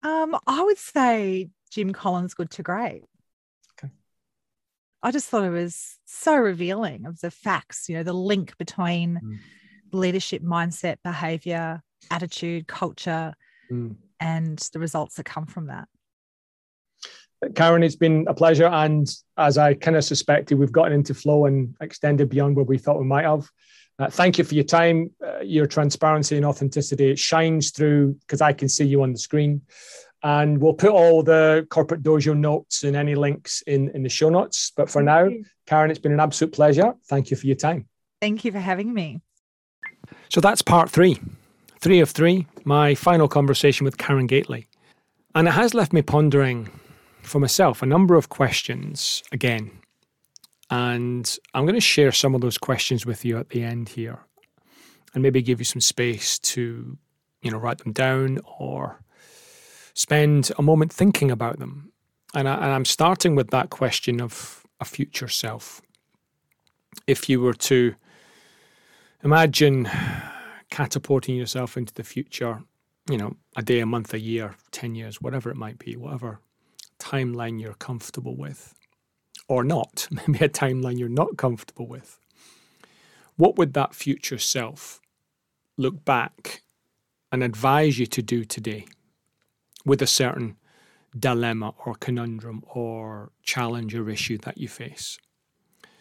Um, 0.03 0.37
I 0.47 0.63
would 0.63 0.79
say 0.79 1.49
Jim 1.71 1.93
Collins 1.93 2.35
Good 2.35 2.51
to 2.53 2.63
Great. 2.63 3.05
Okay. 3.79 3.93
I 5.03 5.11
just 5.11 5.29
thought 5.29 5.45
it 5.45 5.51
was 5.51 5.99
so 6.05 6.37
revealing 6.37 7.07
of 7.07 7.21
the 7.21 7.31
facts, 7.31 7.89
you 7.89 7.97
know, 7.97 8.03
the 8.03 8.13
link 8.13 8.57
between 8.59 9.21
mm. 9.23 9.39
leadership 9.93 10.43
mindset, 10.43 10.97
behavior, 11.05 11.83
attitude, 12.11 12.67
culture, 12.67 13.35
mm. 13.71 13.95
and 14.21 14.59
the 14.73 14.79
results 14.79 15.17
that 15.17 15.25
come 15.25 15.47
from 15.47 15.67
that. 15.67 15.89
Karen, 17.55 17.83
it's 17.83 17.97
been 17.97 18.25
a 18.29 18.35
pleasure. 18.35 18.67
And 18.67 19.13
as 19.37 19.59
I 19.59 19.75
kind 19.75 19.97
of 19.97 20.05
suspected, 20.05 20.59
we've 20.59 20.73
gotten 20.73 20.93
into 20.93 21.15
flow 21.15 21.47
and 21.47 21.75
extended 21.81 22.29
beyond 22.29 22.57
where 22.57 22.65
we 22.65 22.79
thought 22.79 23.01
we 23.01 23.05
might 23.05 23.25
have. 23.25 23.49
Uh, 24.03 24.11
thank 24.11 24.37
you 24.37 24.43
for 24.43 24.57
your 24.57 24.65
time, 24.65 25.09
uh, 25.25 25.39
your 25.43 25.65
transparency 25.65 26.37
and 26.37 26.45
authenticity. 26.45 27.13
It 27.13 27.21
shines 27.21 27.71
through 27.71 28.15
because 28.15 28.41
I 28.41 28.53
can 28.53 28.69
see 28.69 28.85
you 28.85 29.01
on 29.05 29.13
the 29.13 29.19
screen. 29.19 29.63
And 30.25 30.61
we'll 30.61 30.75
put 30.75 30.91
all 30.91 31.23
the 31.23 31.69
corporate 31.71 32.03
dojo 32.03 32.37
notes 32.37 32.83
and 32.83 32.97
any 32.97 33.15
links 33.15 33.63
in, 33.63 33.91
in 33.91 34.03
the 34.03 34.09
show 34.09 34.29
notes. 34.29 34.73
But 34.77 34.91
for 34.91 35.05
Thank 35.05 35.07
now, 35.07 35.25
you. 35.27 35.45
Karen, 35.67 35.89
it's 35.89 36.01
been 36.01 36.11
an 36.11 36.19
absolute 36.19 36.53
pleasure. 36.53 36.95
Thank 37.07 37.31
you 37.31 37.37
for 37.37 37.47
your 37.47 37.55
time. 37.55 37.87
Thank 38.21 38.45
you 38.45 38.51
for 38.51 38.59
having 38.59 38.93
me. 38.93 39.21
So 40.31 40.41
that's 40.41 40.63
part 40.63 40.91
three, 40.91 41.21
three 41.79 42.01
of 42.01 42.11
three, 42.11 42.49
my 42.65 42.97
final 42.97 43.29
conversation 43.29 43.85
with 43.85 43.99
Karen 43.99 44.27
Gately. 44.27 44.67
And 45.37 45.47
it 45.47 45.53
has 45.53 45.75
left 45.75 45.93
me 45.93 46.03
pondering 46.03 46.71
for 47.23 47.39
myself 47.39 47.83
a 47.83 47.87
number 47.87 48.17
of 48.17 48.29
questions 48.29 49.23
again. 49.31 49.71
And 50.73 51.37
I'm 51.53 51.67
going 51.67 51.75
to 51.75 51.83
share 51.83 52.13
some 52.13 52.35
of 52.35 52.41
those 52.41 52.57
questions 52.57 53.05
with 53.05 53.27
you 53.27 53.37
at 53.37 53.51
the 53.51 53.63
end 53.63 53.91
here 53.91 54.21
and 55.13 55.23
maybe 55.23 55.43
give 55.43 55.61
you 55.61 55.67
some 55.67 55.83
space 55.83 56.39
to, 56.39 56.97
you 57.43 57.51
know, 57.51 57.59
write 57.59 57.77
them 57.77 57.93
down 57.93 58.41
or 58.59 58.99
spend 59.93 60.51
a 60.59 60.63
moment 60.63 60.91
thinking 60.91 61.31
about 61.31 61.59
them. 61.59 61.93
And, 62.35 62.49
I, 62.49 62.75
am 62.75 62.87
starting 62.87 63.35
with 63.35 63.51
that 63.51 63.69
question 63.69 64.23
of 64.23 64.67
a 64.81 64.87
future 64.87 65.29
self. 65.29 65.83
If 67.07 67.29
you 67.29 67.43
were 67.43 67.53
to 67.69 67.95
imagine 69.23 69.91
catapulting 70.71 71.37
yourself 71.37 71.77
into 71.77 71.93
the 71.93 72.03
future, 72.03 72.63
you 73.11 73.19
know, 73.19 73.37
a 73.59 73.63
day, 73.63 73.81
a 73.81 73.87
month, 73.87 74.15
a 74.15 74.21
year, 74.21 74.55
10 74.71 74.95
years, 74.95 75.21
whatever 75.21 75.51
it 75.51 75.57
might 75.57 75.79
be, 75.79 75.97
whatever 75.97 76.41
timeline 76.99 77.61
you're 77.61 77.75
comfortable 77.75 78.39
with, 78.39 78.75
or 79.49 79.65
not, 79.65 80.09
maybe 80.27 80.45
a 80.45 80.49
timeline 80.49 80.99
you're 80.99 81.09
not 81.09 81.37
comfortable 81.37 81.87
with, 81.87 82.19
what 83.37 83.57
would 83.57 83.75
that 83.75 83.95
future 83.95 84.39
self 84.39 85.01
look 85.77 86.05
back 86.05 86.63
and 87.31 87.43
advise 87.43 87.99
you 87.99 88.07
to 88.07 88.23
do 88.23 88.45
today 88.45 88.87
with 89.85 90.03
a 90.03 90.07
certain 90.07 90.57
dilemma 91.19 91.75
or 91.85 91.95
conundrum 91.95 92.63
or 92.75 93.33
challenge 93.43 93.95
or 93.95 94.09
issue 94.09 94.39
that 94.39 94.59
you 94.59 94.69
face? 94.69 95.19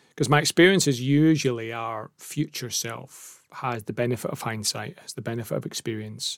Because 0.09 0.29
my 0.29 0.39
experiences 0.39 1.01
usually 1.01 1.71
our 1.71 2.11
future 2.17 2.69
self 2.69 3.41
has 3.53 3.83
the 3.83 3.93
benefit 3.93 4.29
of 4.31 4.41
hindsight, 4.41 4.99
has 4.99 5.13
the 5.13 5.21
benefit 5.21 5.57
of 5.57 5.65
experience, 5.65 6.37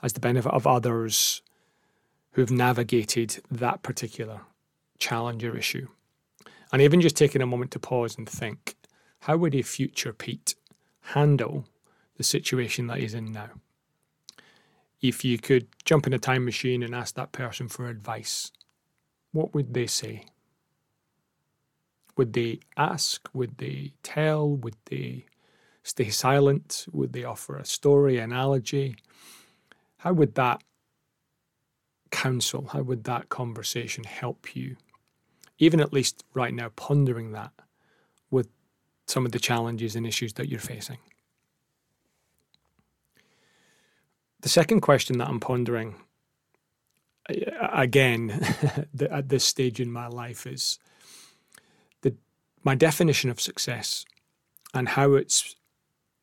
has 0.00 0.12
the 0.12 0.20
benefit 0.20 0.52
of 0.52 0.66
others 0.66 1.42
who've 2.32 2.50
navigated 2.50 3.42
that 3.50 3.82
particular 3.82 4.42
challenge 4.98 5.44
or 5.44 5.56
issue. 5.56 5.88
And 6.72 6.80
even 6.80 7.00
just 7.00 7.16
taking 7.16 7.42
a 7.42 7.46
moment 7.46 7.72
to 7.72 7.78
pause 7.78 8.16
and 8.16 8.28
think, 8.28 8.76
how 9.20 9.36
would 9.36 9.54
a 9.54 9.62
future 9.62 10.12
Pete 10.12 10.54
handle 11.00 11.66
the 12.16 12.22
situation 12.22 12.86
that 12.86 12.98
he's 12.98 13.14
in 13.14 13.32
now? 13.32 13.50
If 15.00 15.24
you 15.24 15.38
could 15.38 15.66
jump 15.84 16.06
in 16.06 16.12
a 16.12 16.18
time 16.18 16.44
machine 16.44 16.82
and 16.82 16.94
ask 16.94 17.14
that 17.14 17.32
person 17.32 17.68
for 17.68 17.88
advice, 17.88 18.52
what 19.32 19.54
would 19.54 19.74
they 19.74 19.86
say? 19.86 20.26
Would 22.16 22.34
they 22.34 22.60
ask? 22.76 23.28
Would 23.32 23.58
they 23.58 23.92
tell? 24.02 24.48
Would 24.48 24.76
they 24.86 25.24
stay 25.82 26.10
silent? 26.10 26.86
Would 26.92 27.12
they 27.12 27.24
offer 27.24 27.56
a 27.56 27.64
story, 27.64 28.18
analogy? 28.18 28.96
How 29.98 30.12
would 30.12 30.34
that 30.34 30.62
counsel? 32.10 32.68
How 32.72 32.82
would 32.82 33.04
that 33.04 33.28
conversation 33.28 34.04
help 34.04 34.54
you? 34.54 34.76
Even 35.60 35.78
at 35.78 35.92
least 35.92 36.24
right 36.34 36.52
now, 36.52 36.70
pondering 36.74 37.32
that 37.32 37.52
with 38.30 38.48
some 39.06 39.24
of 39.24 39.32
the 39.32 39.38
challenges 39.38 39.94
and 39.94 40.06
issues 40.06 40.32
that 40.32 40.48
you're 40.48 40.58
facing. 40.58 40.98
The 44.40 44.48
second 44.48 44.80
question 44.80 45.18
that 45.18 45.28
I'm 45.28 45.38
pondering, 45.38 45.96
again, 47.28 48.42
at 49.10 49.28
this 49.28 49.44
stage 49.44 49.80
in 49.80 49.92
my 49.92 50.08
life, 50.08 50.46
is 50.46 50.78
the, 52.00 52.16
my 52.64 52.74
definition 52.74 53.30
of 53.30 53.40
success 53.40 54.04
and 54.74 54.88
how 54.88 55.14
it's 55.14 55.54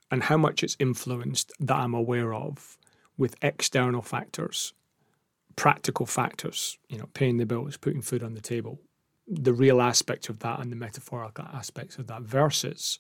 and 0.09 0.23
how 0.23 0.37
much 0.37 0.63
it's 0.63 0.77
influenced 0.79 1.51
that 1.59 1.75
I'm 1.75 1.93
aware 1.93 2.33
of 2.33 2.77
with 3.17 3.35
external 3.41 4.01
factors 4.01 4.73
practical 5.57 6.05
factors, 6.05 6.77
you 6.87 6.97
know, 6.97 7.09
paying 7.13 7.37
the 7.37 7.45
bills, 7.45 7.75
putting 7.75 8.01
food 8.01 8.23
on 8.23 8.35
the 8.35 8.41
table, 8.41 8.79
the 9.27 9.53
real 9.53 9.81
aspect 9.81 10.29
of 10.29 10.39
that 10.39 10.59
and 10.59 10.71
the 10.71 10.75
metaphorical 10.75 11.45
aspects 11.53 11.97
of 11.97 12.07
that 12.07 12.21
versus 12.21 12.99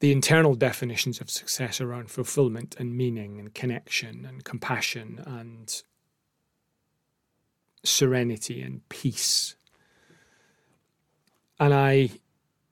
the 0.00 0.12
internal 0.12 0.54
definitions 0.54 1.20
of 1.20 1.30
success 1.30 1.80
around 1.80 2.10
fulfillment 2.10 2.74
and 2.78 2.96
meaning 2.96 3.38
and 3.38 3.54
connection 3.54 4.24
and 4.26 4.44
compassion 4.44 5.22
and 5.24 5.82
serenity 7.84 8.60
and 8.60 8.86
peace. 8.88 9.54
And 11.60 11.72
I, 11.72 12.10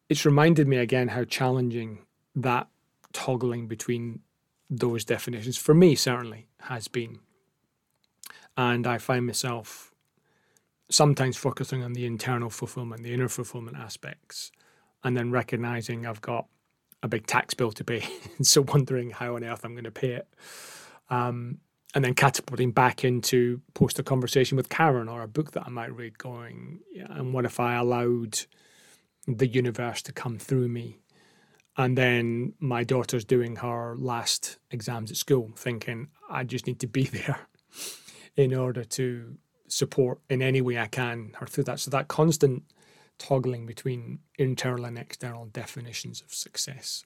it's 0.08 0.26
reminded 0.26 0.66
me 0.66 0.78
again 0.78 1.08
how 1.08 1.24
challenging 1.24 2.00
that 2.34 2.66
toggling 3.12 3.68
between 3.68 4.20
those 4.68 5.04
definitions, 5.04 5.56
for 5.56 5.74
me 5.74 5.94
certainly, 5.94 6.48
has 6.60 6.88
been 6.88 7.20
and 8.56 8.86
I 8.86 8.98
find 8.98 9.26
myself 9.26 9.91
sometimes 10.92 11.36
focusing 11.36 11.82
on 11.82 11.94
the 11.94 12.06
internal 12.06 12.50
fulfillment, 12.50 13.02
the 13.02 13.12
inner 13.12 13.28
fulfillment 13.28 13.76
aspects, 13.76 14.52
and 15.02 15.16
then 15.16 15.30
recognizing 15.30 16.06
I've 16.06 16.20
got 16.20 16.46
a 17.02 17.08
big 17.08 17.26
tax 17.26 17.54
bill 17.54 17.72
to 17.72 17.84
pay. 17.84 18.06
and 18.36 18.46
so 18.46 18.62
wondering 18.62 19.10
how 19.10 19.36
on 19.36 19.44
earth 19.44 19.64
I'm 19.64 19.72
going 19.72 19.84
to 19.84 19.90
pay 19.90 20.12
it. 20.12 20.28
Um, 21.10 21.58
and 21.94 22.04
then 22.04 22.14
catapulting 22.14 22.70
back 22.70 23.04
into 23.04 23.60
post 23.74 23.98
a 23.98 24.02
conversation 24.02 24.56
with 24.56 24.70
Karen 24.70 25.08
or 25.08 25.22
a 25.22 25.28
book 25.28 25.52
that 25.52 25.64
I 25.66 25.70
might 25.70 25.94
read, 25.94 26.16
going, 26.16 26.80
yeah, 26.90 27.06
and 27.10 27.34
what 27.34 27.44
if 27.44 27.60
I 27.60 27.74
allowed 27.74 28.38
the 29.26 29.46
universe 29.46 30.00
to 30.02 30.12
come 30.12 30.38
through 30.38 30.68
me? 30.68 31.00
And 31.76 31.96
then 31.96 32.54
my 32.60 32.84
daughter's 32.84 33.24
doing 33.24 33.56
her 33.56 33.94
last 33.98 34.58
exams 34.70 35.10
at 35.10 35.16
school, 35.16 35.52
thinking, 35.56 36.08
I 36.30 36.44
just 36.44 36.66
need 36.66 36.80
to 36.80 36.86
be 36.86 37.02
there 37.04 37.40
in 38.36 38.54
order 38.54 38.84
to 38.84 39.36
support 39.72 40.18
in 40.28 40.42
any 40.42 40.60
way 40.60 40.78
I 40.78 40.86
can 40.86 41.32
her 41.38 41.46
through 41.46 41.64
that. 41.64 41.80
So 41.80 41.90
that 41.90 42.08
constant 42.08 42.62
toggling 43.18 43.64
between 43.64 44.18
internal 44.38 44.84
and 44.84 44.98
external 44.98 45.46
definitions 45.46 46.20
of 46.20 46.34
success. 46.34 47.04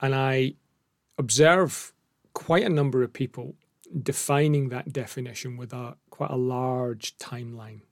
And 0.00 0.14
I 0.14 0.54
observe 1.16 1.92
quite 2.32 2.64
a 2.64 2.68
number 2.68 3.02
of 3.02 3.12
people 3.12 3.54
defining 4.02 4.68
that 4.68 4.92
definition 4.92 5.56
with 5.56 5.72
a 5.72 5.96
quite 6.10 6.30
a 6.30 6.36
large 6.36 7.16
timeline 7.18 7.82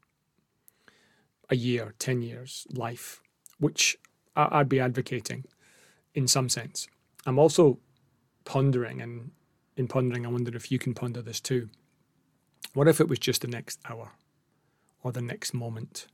a 1.48 1.56
year, 1.56 1.94
10 2.00 2.22
years, 2.22 2.66
life, 2.72 3.20
which 3.60 3.96
I'd 4.34 4.68
be 4.68 4.80
advocating 4.80 5.44
in 6.14 6.26
some 6.26 6.48
sense. 6.48 6.88
I'm 7.24 7.38
also 7.38 7.78
pondering, 8.44 9.00
and 9.00 9.30
in 9.76 9.86
pondering, 9.86 10.26
I 10.26 10.28
wonder 10.28 10.56
if 10.56 10.72
you 10.72 10.78
can 10.78 10.94
ponder 10.94 11.22
this 11.22 11.40
too. 11.40 11.68
What 12.76 12.88
if 12.88 13.00
it 13.00 13.08
was 13.08 13.18
just 13.18 13.40
the 13.40 13.48
next 13.48 13.80
hour 13.88 14.12
or 15.02 15.10
the 15.10 15.22
next 15.22 15.54
moment 15.54 16.08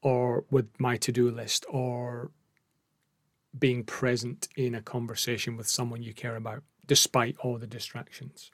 or 0.00 0.44
with 0.48 0.68
my 0.78 0.96
to 0.98 1.10
do 1.10 1.28
list 1.28 1.66
or 1.68 2.30
being 3.58 3.82
present 3.82 4.46
in 4.54 4.76
a 4.76 4.80
conversation 4.80 5.56
with 5.56 5.66
someone 5.68 6.04
you 6.04 6.14
care 6.14 6.36
about 6.36 6.62
despite 6.86 7.36
all 7.38 7.58
the 7.58 7.66
distractions? 7.66 8.52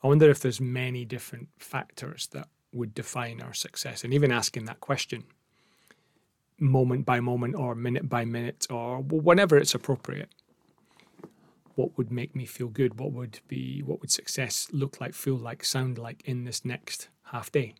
I 0.00 0.06
wonder 0.06 0.30
if 0.30 0.38
there's 0.38 0.60
many 0.60 1.04
different 1.04 1.48
factors 1.58 2.28
that 2.28 2.46
would 2.72 2.94
define 2.94 3.42
our 3.42 3.52
success 3.52 4.04
and 4.04 4.14
even 4.14 4.30
asking 4.30 4.66
that 4.66 4.78
question 4.78 5.24
moment 6.60 7.04
by 7.04 7.18
moment 7.18 7.56
or 7.56 7.74
minute 7.74 8.08
by 8.08 8.24
minute 8.24 8.68
or 8.70 9.00
whenever 9.00 9.56
it's 9.56 9.74
appropriate 9.74 10.32
what 11.78 11.96
would 11.96 12.10
make 12.10 12.34
me 12.34 12.44
feel 12.44 12.66
good? 12.66 12.98
What 12.98 13.12
would 13.12 13.38
be 13.46 13.84
what 13.84 14.00
would 14.00 14.10
success 14.10 14.66
look 14.72 15.00
like, 15.00 15.14
feel 15.14 15.36
like, 15.36 15.64
sound 15.64 15.96
like 15.96 16.22
in 16.24 16.42
this 16.42 16.64
next 16.64 17.08
half 17.26 17.52
day? 17.52 17.76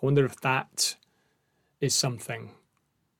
I 0.00 0.06
wonder 0.06 0.24
if 0.24 0.40
that 0.42 0.94
is 1.80 1.92
something, 1.92 2.52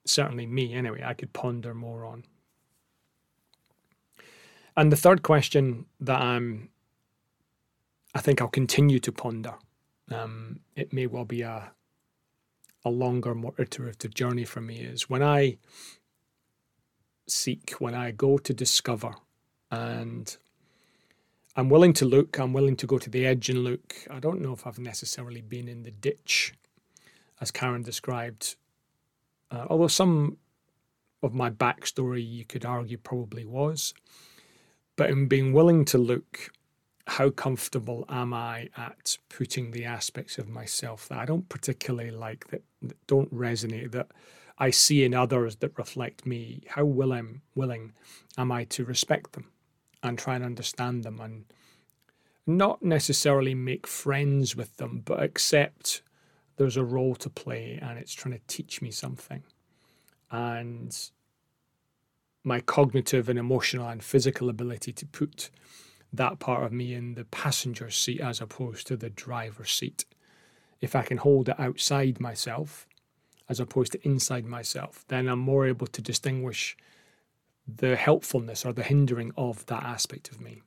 certainly 0.05 0.47
me 0.47 0.75
anyway, 0.75 1.03
I 1.05 1.15
could 1.15 1.33
ponder 1.33 1.75
more 1.75 2.05
on. 2.07 2.25
And 4.77 4.93
the 4.93 4.97
third 4.97 5.23
question 5.23 5.87
that 5.99 6.21
I'm 6.21 6.69
I 8.15 8.21
think 8.21 8.41
I'll 8.41 8.47
continue 8.47 9.01
to 9.01 9.11
ponder. 9.11 9.55
Um, 10.09 10.61
it 10.77 10.93
may 10.93 11.09
well 11.09 11.25
be 11.25 11.43
a 11.43 11.73
a 12.85 12.91
longer, 12.91 13.35
more 13.35 13.55
iterative 13.59 14.15
journey 14.15 14.45
for 14.45 14.61
me. 14.61 14.77
Is 14.83 15.11
when 15.11 15.23
I 15.23 15.57
seek, 17.27 17.73
when 17.81 17.95
I 17.95 18.13
go 18.13 18.39
to 18.39 18.55
discover, 18.55 19.15
and 19.71 20.37
I'm 21.57 21.69
willing 21.69 21.93
to 21.95 22.05
look, 22.05 22.39
I'm 22.39 22.53
willing 22.53 22.77
to 22.77 22.87
go 22.87 22.99
to 22.99 23.09
the 23.09 23.25
edge 23.27 23.49
and 23.49 23.61
look. 23.61 23.95
I 24.11 24.19
don't 24.19 24.41
know 24.41 24.53
if 24.53 24.67
I've 24.67 24.79
necessarily 24.79 25.41
been 25.41 25.69
in 25.69 25.85
the 25.85 25.91
ditch, 25.91 26.55
as 27.41 27.51
Karen 27.51 27.83
described, 27.83 28.57
uh, 29.51 29.67
although 29.69 29.89
some 29.89 30.39
of 31.23 31.33
my 31.33 31.51
backstory 31.51 32.27
you 32.27 32.45
could 32.45 32.65
argue 32.65 32.99
probably 32.99 33.45
was. 33.45 33.95
But 34.97 35.11
in 35.11 35.27
being 35.27 35.53
willing 35.53 35.85
to 35.87 35.99
look, 35.99 36.51
how 37.07 37.31
comfortable 37.31 38.05
am 38.09 38.33
I 38.33 38.69
at 38.77 39.19
putting 39.29 39.71
the 39.71 39.85
aspects 39.85 40.39
of 40.39 40.49
myself 40.49 41.09
that 41.09 41.19
I 41.19 41.25
don't 41.25 41.49
particularly 41.49 42.11
like, 42.11 42.49
that, 42.49 42.63
that 42.83 43.07
don't 43.07 43.33
resonate, 43.35 43.93
that 43.93 44.09
I 44.59 44.71
see 44.71 45.05
in 45.05 45.15
others 45.15 45.57
that 45.57 45.79
reflect 45.79 46.27
me? 46.27 46.63
How 46.69 46.85
willing, 46.85 47.43
willing 47.55 47.93
am 48.39 48.51
I 48.53 48.65
to 48.65 48.85
respect 48.85 49.33
them? 49.33 49.51
And 50.05 50.19
try 50.19 50.37
and 50.37 50.45
understand 50.45 51.03
them 51.03 51.19
and 51.21 51.47
not 52.47 52.83
necessarily 52.83 53.55
make 53.55 53.87
friends 53.87 54.55
with 54.55 54.77
them, 54.77 55.03
but 55.05 55.23
accept 55.23 56.03
there's 56.57 56.77
a 56.77 56.85
role 56.85 57.15
to 57.17 57.31
play 57.31 57.79
and 57.83 57.99
it's 57.99 58.13
trying 58.13 58.35
to 58.35 58.47
teach 58.47 58.83
me 58.83 58.91
something. 58.91 59.43
And 60.31 60.97
my 62.45 62.61
cognitive 62.61 63.29
and 63.29 63.39
emotional 63.39 63.89
and 63.89 64.03
physical 64.03 64.49
ability 64.51 64.93
to 64.93 65.07
put 65.07 65.51
that 66.13 66.39
part 66.39 66.65
of 66.65 66.73
me 66.73 66.95
in 66.95 67.15
the 67.15 67.25
passenger 67.25 67.91
seat 67.91 68.21
as 68.21 68.41
opposed 68.41 68.87
to 68.87 68.97
the 68.97 69.11
driver's 69.11 69.73
seat. 69.73 70.05
If 70.81 70.95
I 70.95 71.03
can 71.03 71.17
hold 71.17 71.49
it 71.49 71.59
outside 71.59 72.21
myself 72.21 72.87
as 73.49 73.59
opposed 73.59 73.93
to 73.93 74.07
inside 74.07 74.45
myself, 74.45 75.05
then 75.09 75.29
I'm 75.29 75.39
more 75.39 75.67
able 75.67 75.87
to 75.89 76.03
distinguish 76.03 76.77
the 77.67 77.97
helpfulness 77.97 78.65
or 78.65 78.73
the 78.73 78.83
hindering 78.83 79.33
of 79.37 79.65
that 79.67 79.83
aspect 79.83 80.31
of 80.31 80.41
me. 80.41 80.63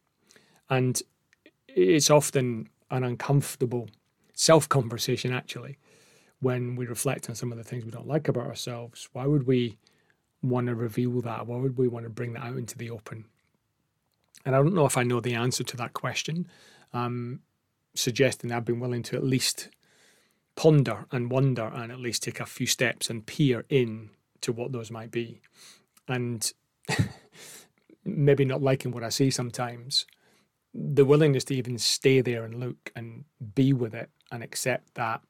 And 0.69 1.01
it's 1.67 2.09
often 2.09 2.69
an 2.89 3.03
uncomfortable 3.03 3.89
self 4.33 4.67
conversation, 4.67 5.33
actually, 5.33 5.77
when 6.39 6.75
we 6.75 6.85
reflect 6.85 7.29
on 7.29 7.35
some 7.35 7.51
of 7.51 7.57
the 7.57 7.63
things 7.63 7.85
we 7.85 7.91
don't 7.91 8.07
like 8.07 8.27
about 8.27 8.47
ourselves. 8.47 9.09
Why 9.13 9.25
would 9.25 9.47
we 9.47 9.77
want 10.41 10.67
to 10.67 10.75
reveal 10.75 11.21
that? 11.21 11.47
Why 11.47 11.57
would 11.57 11.77
we 11.77 11.87
want 11.87 12.05
to 12.05 12.09
bring 12.09 12.33
that 12.33 12.43
out 12.43 12.57
into 12.57 12.77
the 12.77 12.89
open? 12.89 13.25
And 14.45 14.55
I 14.55 14.59
don't 14.59 14.75
know 14.75 14.85
if 14.85 14.97
I 14.97 15.03
know 15.03 15.19
the 15.19 15.35
answer 15.35 15.63
to 15.63 15.77
that 15.77 15.93
question. 15.93 16.47
I'm 16.93 17.41
suggesting 17.95 18.51
I've 18.51 18.65
been 18.65 18.79
willing 18.79 19.03
to 19.03 19.15
at 19.15 19.23
least 19.23 19.69
ponder 20.55 21.05
and 21.11 21.31
wonder 21.31 21.71
and 21.73 21.91
at 21.91 21.99
least 21.99 22.23
take 22.23 22.39
a 22.39 22.45
few 22.45 22.65
steps 22.65 23.09
and 23.09 23.25
peer 23.25 23.65
in 23.69 24.09
to 24.41 24.51
what 24.51 24.71
those 24.71 24.89
might 24.91 25.11
be. 25.11 25.41
And 26.07 26.51
maybe 28.05 28.45
not 28.45 28.61
liking 28.61 28.91
what 28.91 29.03
I 29.03 29.09
see 29.09 29.29
sometimes, 29.29 30.05
the 30.73 31.05
willingness 31.05 31.43
to 31.45 31.55
even 31.55 31.77
stay 31.77 32.21
there 32.21 32.43
and 32.43 32.59
look 32.59 32.91
and 32.95 33.25
be 33.55 33.73
with 33.73 33.93
it 33.93 34.09
and 34.31 34.43
accept 34.43 34.95
that 34.95 35.21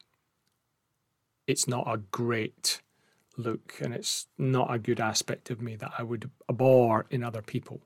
it's 1.48 1.68
not 1.68 1.88
a 1.88 1.98
great 1.98 2.82
look 3.38 3.76
and 3.82 3.94
it's 3.94 4.28
not 4.38 4.74
a 4.74 4.80
good 4.80 5.00
aspect 5.00 5.50
of 5.50 5.62
me 5.62 5.76
that 5.76 5.92
I 5.98 6.04
would 6.04 6.30
abhor 6.50 7.06
in 7.10 7.24
other 7.24 7.42
people. 7.42 7.82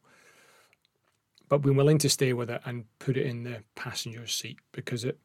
But 1.50 1.60
being 1.60 1.76
willing 1.76 1.98
to 2.00 2.10
stay 2.10 2.34
with 2.34 2.50
it 2.50 2.62
and 2.66 2.86
put 3.00 3.18
it 3.18 3.26
in 3.26 3.44
the 3.44 3.64
passenger 3.76 4.26
seat 4.26 4.60
because 4.72 5.04
it 5.04 5.20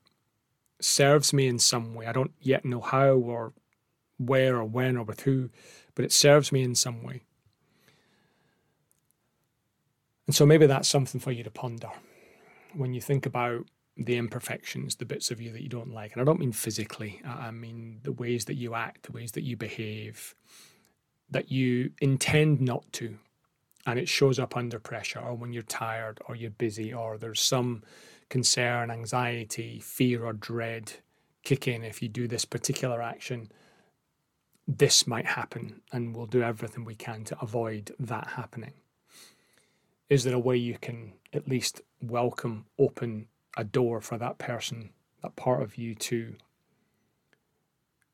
serves 0.81 1.33
me 1.33 1.47
in 1.47 1.59
some 1.59 1.95
way. 1.95 2.07
I 2.07 2.13
don't 2.13 2.33
yet 2.41 2.65
know 2.65 2.81
how 2.81 3.13
or 3.13 3.53
where 4.19 4.57
or 4.57 4.65
when 4.65 4.97
or 4.97 5.05
with 5.05 5.21
who, 5.21 5.51
but 5.95 6.05
it 6.05 6.13
serves 6.13 6.53
me 6.53 6.63
in 6.63 6.75
some 6.75 7.03
way. 7.03 7.23
And 10.27 10.35
so 10.35 10.45
maybe 10.45 10.67
that's 10.67 10.89
something 10.89 11.21
for 11.21 11.33
you 11.33 11.45
to 11.45 11.51
ponder 11.51 11.91
when 12.75 12.93
you 12.93 13.01
think 13.01 13.27
about 13.27 13.67
the 13.97 14.17
imperfections, 14.17 14.97
the 14.97 15.05
bits 15.05 15.31
of 15.31 15.41
you 15.41 15.51
that 15.53 15.63
you 15.63 15.69
don't 15.69 15.93
like. 15.93 16.13
And 16.13 16.21
I 16.21 16.25
don't 16.25 16.41
mean 16.41 16.53
physically, 16.53 17.23
I 17.25 17.51
mean 17.51 18.01
the 18.03 18.13
ways 18.13 18.45
that 18.47 18.57
you 18.57 18.75
act, 18.75 19.05
the 19.05 19.13
ways 19.13 19.33
that 19.33 19.45
you 19.45 19.57
behave, 19.57 20.35
that 21.31 21.51
you 21.51 21.93
intend 22.01 22.61
not 22.61 22.85
to. 22.95 23.19
And 23.87 23.99
it 23.99 24.09
shows 24.09 24.39
up 24.39 24.57
under 24.57 24.81
pressure, 24.81 25.21
or 25.21 25.35
when 25.35 25.53
you're 25.53 25.63
tired, 25.63 26.19
or 26.27 26.35
you're 26.35 26.51
busy, 26.51 26.93
or 26.93 27.17
there's 27.17 27.41
some 27.41 27.85
concern, 28.29 28.91
anxiety, 28.91 29.79
fear, 29.79 30.25
or 30.25 30.33
dread 30.33 30.93
kick 31.45 31.69
in 31.69 31.85
if 31.85 32.03
you 32.03 32.09
do 32.09 32.27
this 32.27 32.45
particular 32.45 33.01
action. 33.01 33.49
This 34.67 35.07
might 35.07 35.27
happen, 35.27 35.83
and 35.93 36.17
we'll 36.17 36.27
do 36.27 36.43
everything 36.43 36.85
we 36.85 36.97
can 36.97 37.23
to 37.25 37.39
avoid 37.41 37.95
that 38.01 38.27
happening 38.27 38.73
is 40.09 40.25
there 40.25 40.35
a 40.35 40.39
way 40.39 40.57
you 40.57 40.79
can 40.79 41.13
at 41.33 41.49
least 41.49 41.83
welcome, 42.01 42.67
open 42.79 43.29
a 43.57 43.65
door 43.65 44.01
for 44.01 44.19
that 44.19 44.39
person, 44.39 44.91
that 45.23 45.37
part 45.37 45.63
of 45.63 45.77
you 45.77 45.95
to 45.95 46.35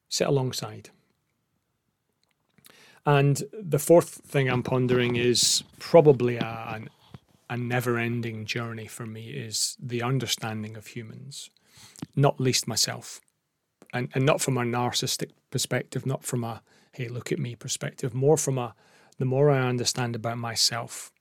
sit 0.09 0.27
alongside? 0.27 0.91
And 3.05 3.43
the 3.53 3.79
fourth 3.79 4.09
thing 4.09 4.49
I'm 4.49 4.63
pondering 4.63 5.17
is 5.17 5.65
probably 5.79 6.37
a, 6.37 6.83
a 7.51 7.57
never 7.57 7.99
ending 7.99 8.47
journey 8.47 8.87
for 8.87 9.05
me 9.05 9.29
is 9.29 9.77
the 9.79 10.03
understanding 10.03 10.77
of 10.77 10.87
humans, 10.87 11.51
not 12.17 12.41
least 12.41 12.67
myself. 12.67 13.21
And, 13.93 14.09
and 14.15 14.25
not 14.25 14.41
from 14.41 14.57
a 14.57 14.63
narcissistic 14.63 15.33
perspective, 15.51 16.07
not 16.07 16.25
from 16.25 16.45
a, 16.45 16.63
hey, 16.93 17.09
look 17.09 17.31
at 17.31 17.39
me 17.39 17.55
perspective, 17.55 18.15
more 18.15 18.39
from 18.39 18.57
a, 18.57 18.75
the 19.19 19.27
more 19.27 19.51
I 19.51 19.69
understand 19.69 20.17
about 20.17 20.39
myself, 20.39 21.13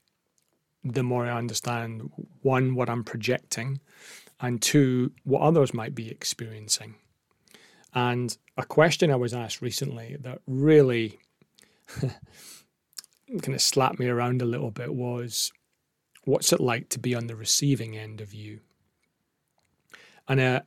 the 0.83 1.03
more 1.03 1.25
I 1.25 1.37
understand 1.37 2.09
one, 2.41 2.75
what 2.75 2.89
I'm 2.89 3.03
projecting, 3.03 3.79
and 4.39 4.61
two, 4.61 5.11
what 5.23 5.41
others 5.41 5.73
might 5.73 5.93
be 5.93 6.09
experiencing. 6.09 6.95
And 7.93 8.35
a 8.57 8.65
question 8.65 9.11
I 9.11 9.15
was 9.15 9.33
asked 9.33 9.61
recently 9.61 10.17
that 10.21 10.41
really 10.47 11.19
kind 11.99 13.53
of 13.53 13.61
slapped 13.61 13.99
me 13.99 14.07
around 14.07 14.41
a 14.41 14.45
little 14.45 14.71
bit 14.71 14.93
was 14.93 15.51
what's 16.23 16.53
it 16.53 16.59
like 16.59 16.89
to 16.89 16.99
be 16.99 17.15
on 17.15 17.27
the 17.27 17.35
receiving 17.35 17.97
end 17.97 18.21
of 18.21 18.33
you? 18.33 18.61
And 20.27 20.39
uh, 20.39 20.61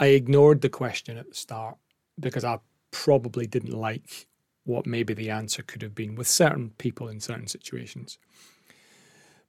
I 0.00 0.06
ignored 0.06 0.60
the 0.60 0.68
question 0.68 1.16
at 1.16 1.28
the 1.28 1.34
start 1.34 1.76
because 2.18 2.44
I 2.44 2.58
probably 2.90 3.46
didn't 3.46 3.74
like 3.74 4.26
what 4.64 4.86
maybe 4.86 5.14
the 5.14 5.30
answer 5.30 5.62
could 5.62 5.82
have 5.82 5.94
been 5.94 6.14
with 6.14 6.26
certain 6.26 6.70
people 6.78 7.08
in 7.08 7.20
certain 7.20 7.46
situations. 7.46 8.18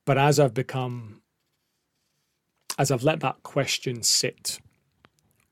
But 0.09 0.17
as 0.17 0.39
I've 0.39 0.55
become, 0.55 1.21
as 2.79 2.89
I've 2.89 3.03
let 3.03 3.19
that 3.19 3.43
question 3.43 4.01
sit, 4.01 4.59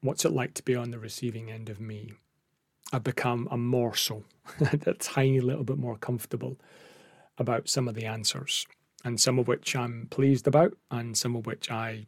what's 0.02 0.26
it 0.26 0.32
like 0.32 0.56
to 0.56 0.64
be 0.64 0.74
on 0.74 0.90
the 0.90 0.98
receiving 0.98 1.52
end 1.52 1.70
of 1.70 1.80
me? 1.80 2.14
I've 2.92 3.04
become 3.04 3.48
a 3.52 3.58
morsel, 3.58 4.26
a 4.88 4.96
tiny 4.96 5.42
little 5.42 5.64
bit 5.64 5.78
more 5.78 5.96
comfortable 5.96 6.58
about 7.38 7.70
some 7.70 7.88
of 7.88 7.94
the 7.94 8.08
answers, 8.08 8.66
and 9.06 9.22
some 9.22 9.38
of 9.38 9.48
which 9.48 9.76
I'm 9.76 10.08
pleased 10.10 10.48
about, 10.48 10.76
and 10.90 11.16
some 11.16 11.36
of 11.36 11.46
which 11.46 11.70
I 11.70 12.08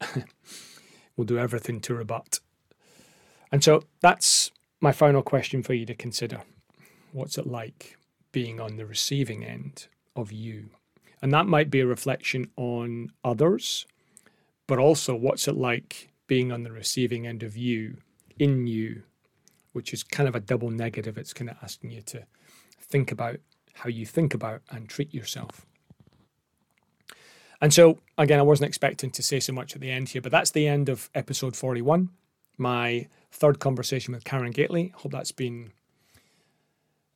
will 1.18 1.26
do 1.26 1.36
everything 1.36 1.80
to 1.80 1.94
rebut. 1.94 2.40
And 3.52 3.62
so 3.62 3.82
that's 4.00 4.50
my 4.80 4.92
final 4.92 5.20
question 5.20 5.62
for 5.62 5.74
you 5.74 5.84
to 5.84 5.94
consider. 5.94 6.40
What's 7.12 7.36
it 7.36 7.46
like 7.46 7.98
being 8.32 8.60
on 8.60 8.78
the 8.78 8.86
receiving 8.86 9.44
end 9.44 9.88
of 10.16 10.32
you? 10.32 10.70
And 11.22 11.32
that 11.32 11.46
might 11.46 11.70
be 11.70 11.80
a 11.80 11.86
reflection 11.86 12.50
on 12.56 13.12
others, 13.24 13.86
but 14.66 14.78
also 14.78 15.14
what's 15.14 15.48
it 15.48 15.56
like 15.56 16.10
being 16.26 16.52
on 16.52 16.62
the 16.62 16.72
receiving 16.72 17.26
end 17.26 17.42
of 17.42 17.56
you, 17.56 17.98
in 18.38 18.66
you, 18.66 19.02
which 19.72 19.92
is 19.92 20.02
kind 20.02 20.28
of 20.28 20.34
a 20.34 20.40
double 20.40 20.70
negative. 20.70 21.18
It's 21.18 21.32
kind 21.32 21.50
of 21.50 21.56
asking 21.62 21.90
you 21.90 22.02
to 22.02 22.24
think 22.80 23.12
about 23.12 23.40
how 23.74 23.88
you 23.88 24.06
think 24.06 24.34
about 24.34 24.62
and 24.70 24.88
treat 24.88 25.12
yourself. 25.12 25.66
And 27.60 27.74
so, 27.74 27.98
again, 28.16 28.38
I 28.38 28.42
wasn't 28.42 28.68
expecting 28.68 29.10
to 29.10 29.22
say 29.22 29.38
so 29.38 29.52
much 29.52 29.74
at 29.74 29.80
the 29.80 29.90
end 29.90 30.08
here, 30.08 30.22
but 30.22 30.32
that's 30.32 30.50
the 30.50 30.66
end 30.66 30.88
of 30.88 31.10
episode 31.14 31.54
41, 31.54 32.08
my 32.56 33.06
third 33.30 33.58
conversation 33.58 34.14
with 34.14 34.24
Karen 34.24 34.50
Gately. 34.50 34.92
Hope 34.96 35.12
that's 35.12 35.32
been 35.32 35.72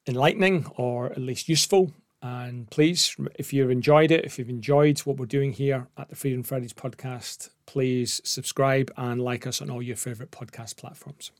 enlightening 0.06 0.66
or 0.76 1.06
at 1.06 1.18
least 1.18 1.48
useful. 1.48 1.92
And 2.24 2.70
please, 2.70 3.14
if 3.34 3.52
you've 3.52 3.70
enjoyed 3.70 4.10
it, 4.10 4.24
if 4.24 4.38
you've 4.38 4.48
enjoyed 4.48 4.98
what 5.00 5.18
we're 5.18 5.26
doing 5.26 5.52
here 5.52 5.88
at 5.98 6.08
the 6.08 6.16
Freedom 6.16 6.42
Fridays 6.42 6.72
podcast, 6.72 7.50
please 7.66 8.22
subscribe 8.24 8.90
and 8.96 9.20
like 9.20 9.46
us 9.46 9.60
on 9.60 9.68
all 9.68 9.82
your 9.82 9.96
favorite 9.96 10.30
podcast 10.30 10.78
platforms. 10.78 11.32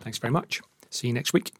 Thanks 0.00 0.16
very 0.16 0.32
much. 0.32 0.62
See 0.88 1.08
you 1.08 1.12
next 1.12 1.34
week. 1.34 1.59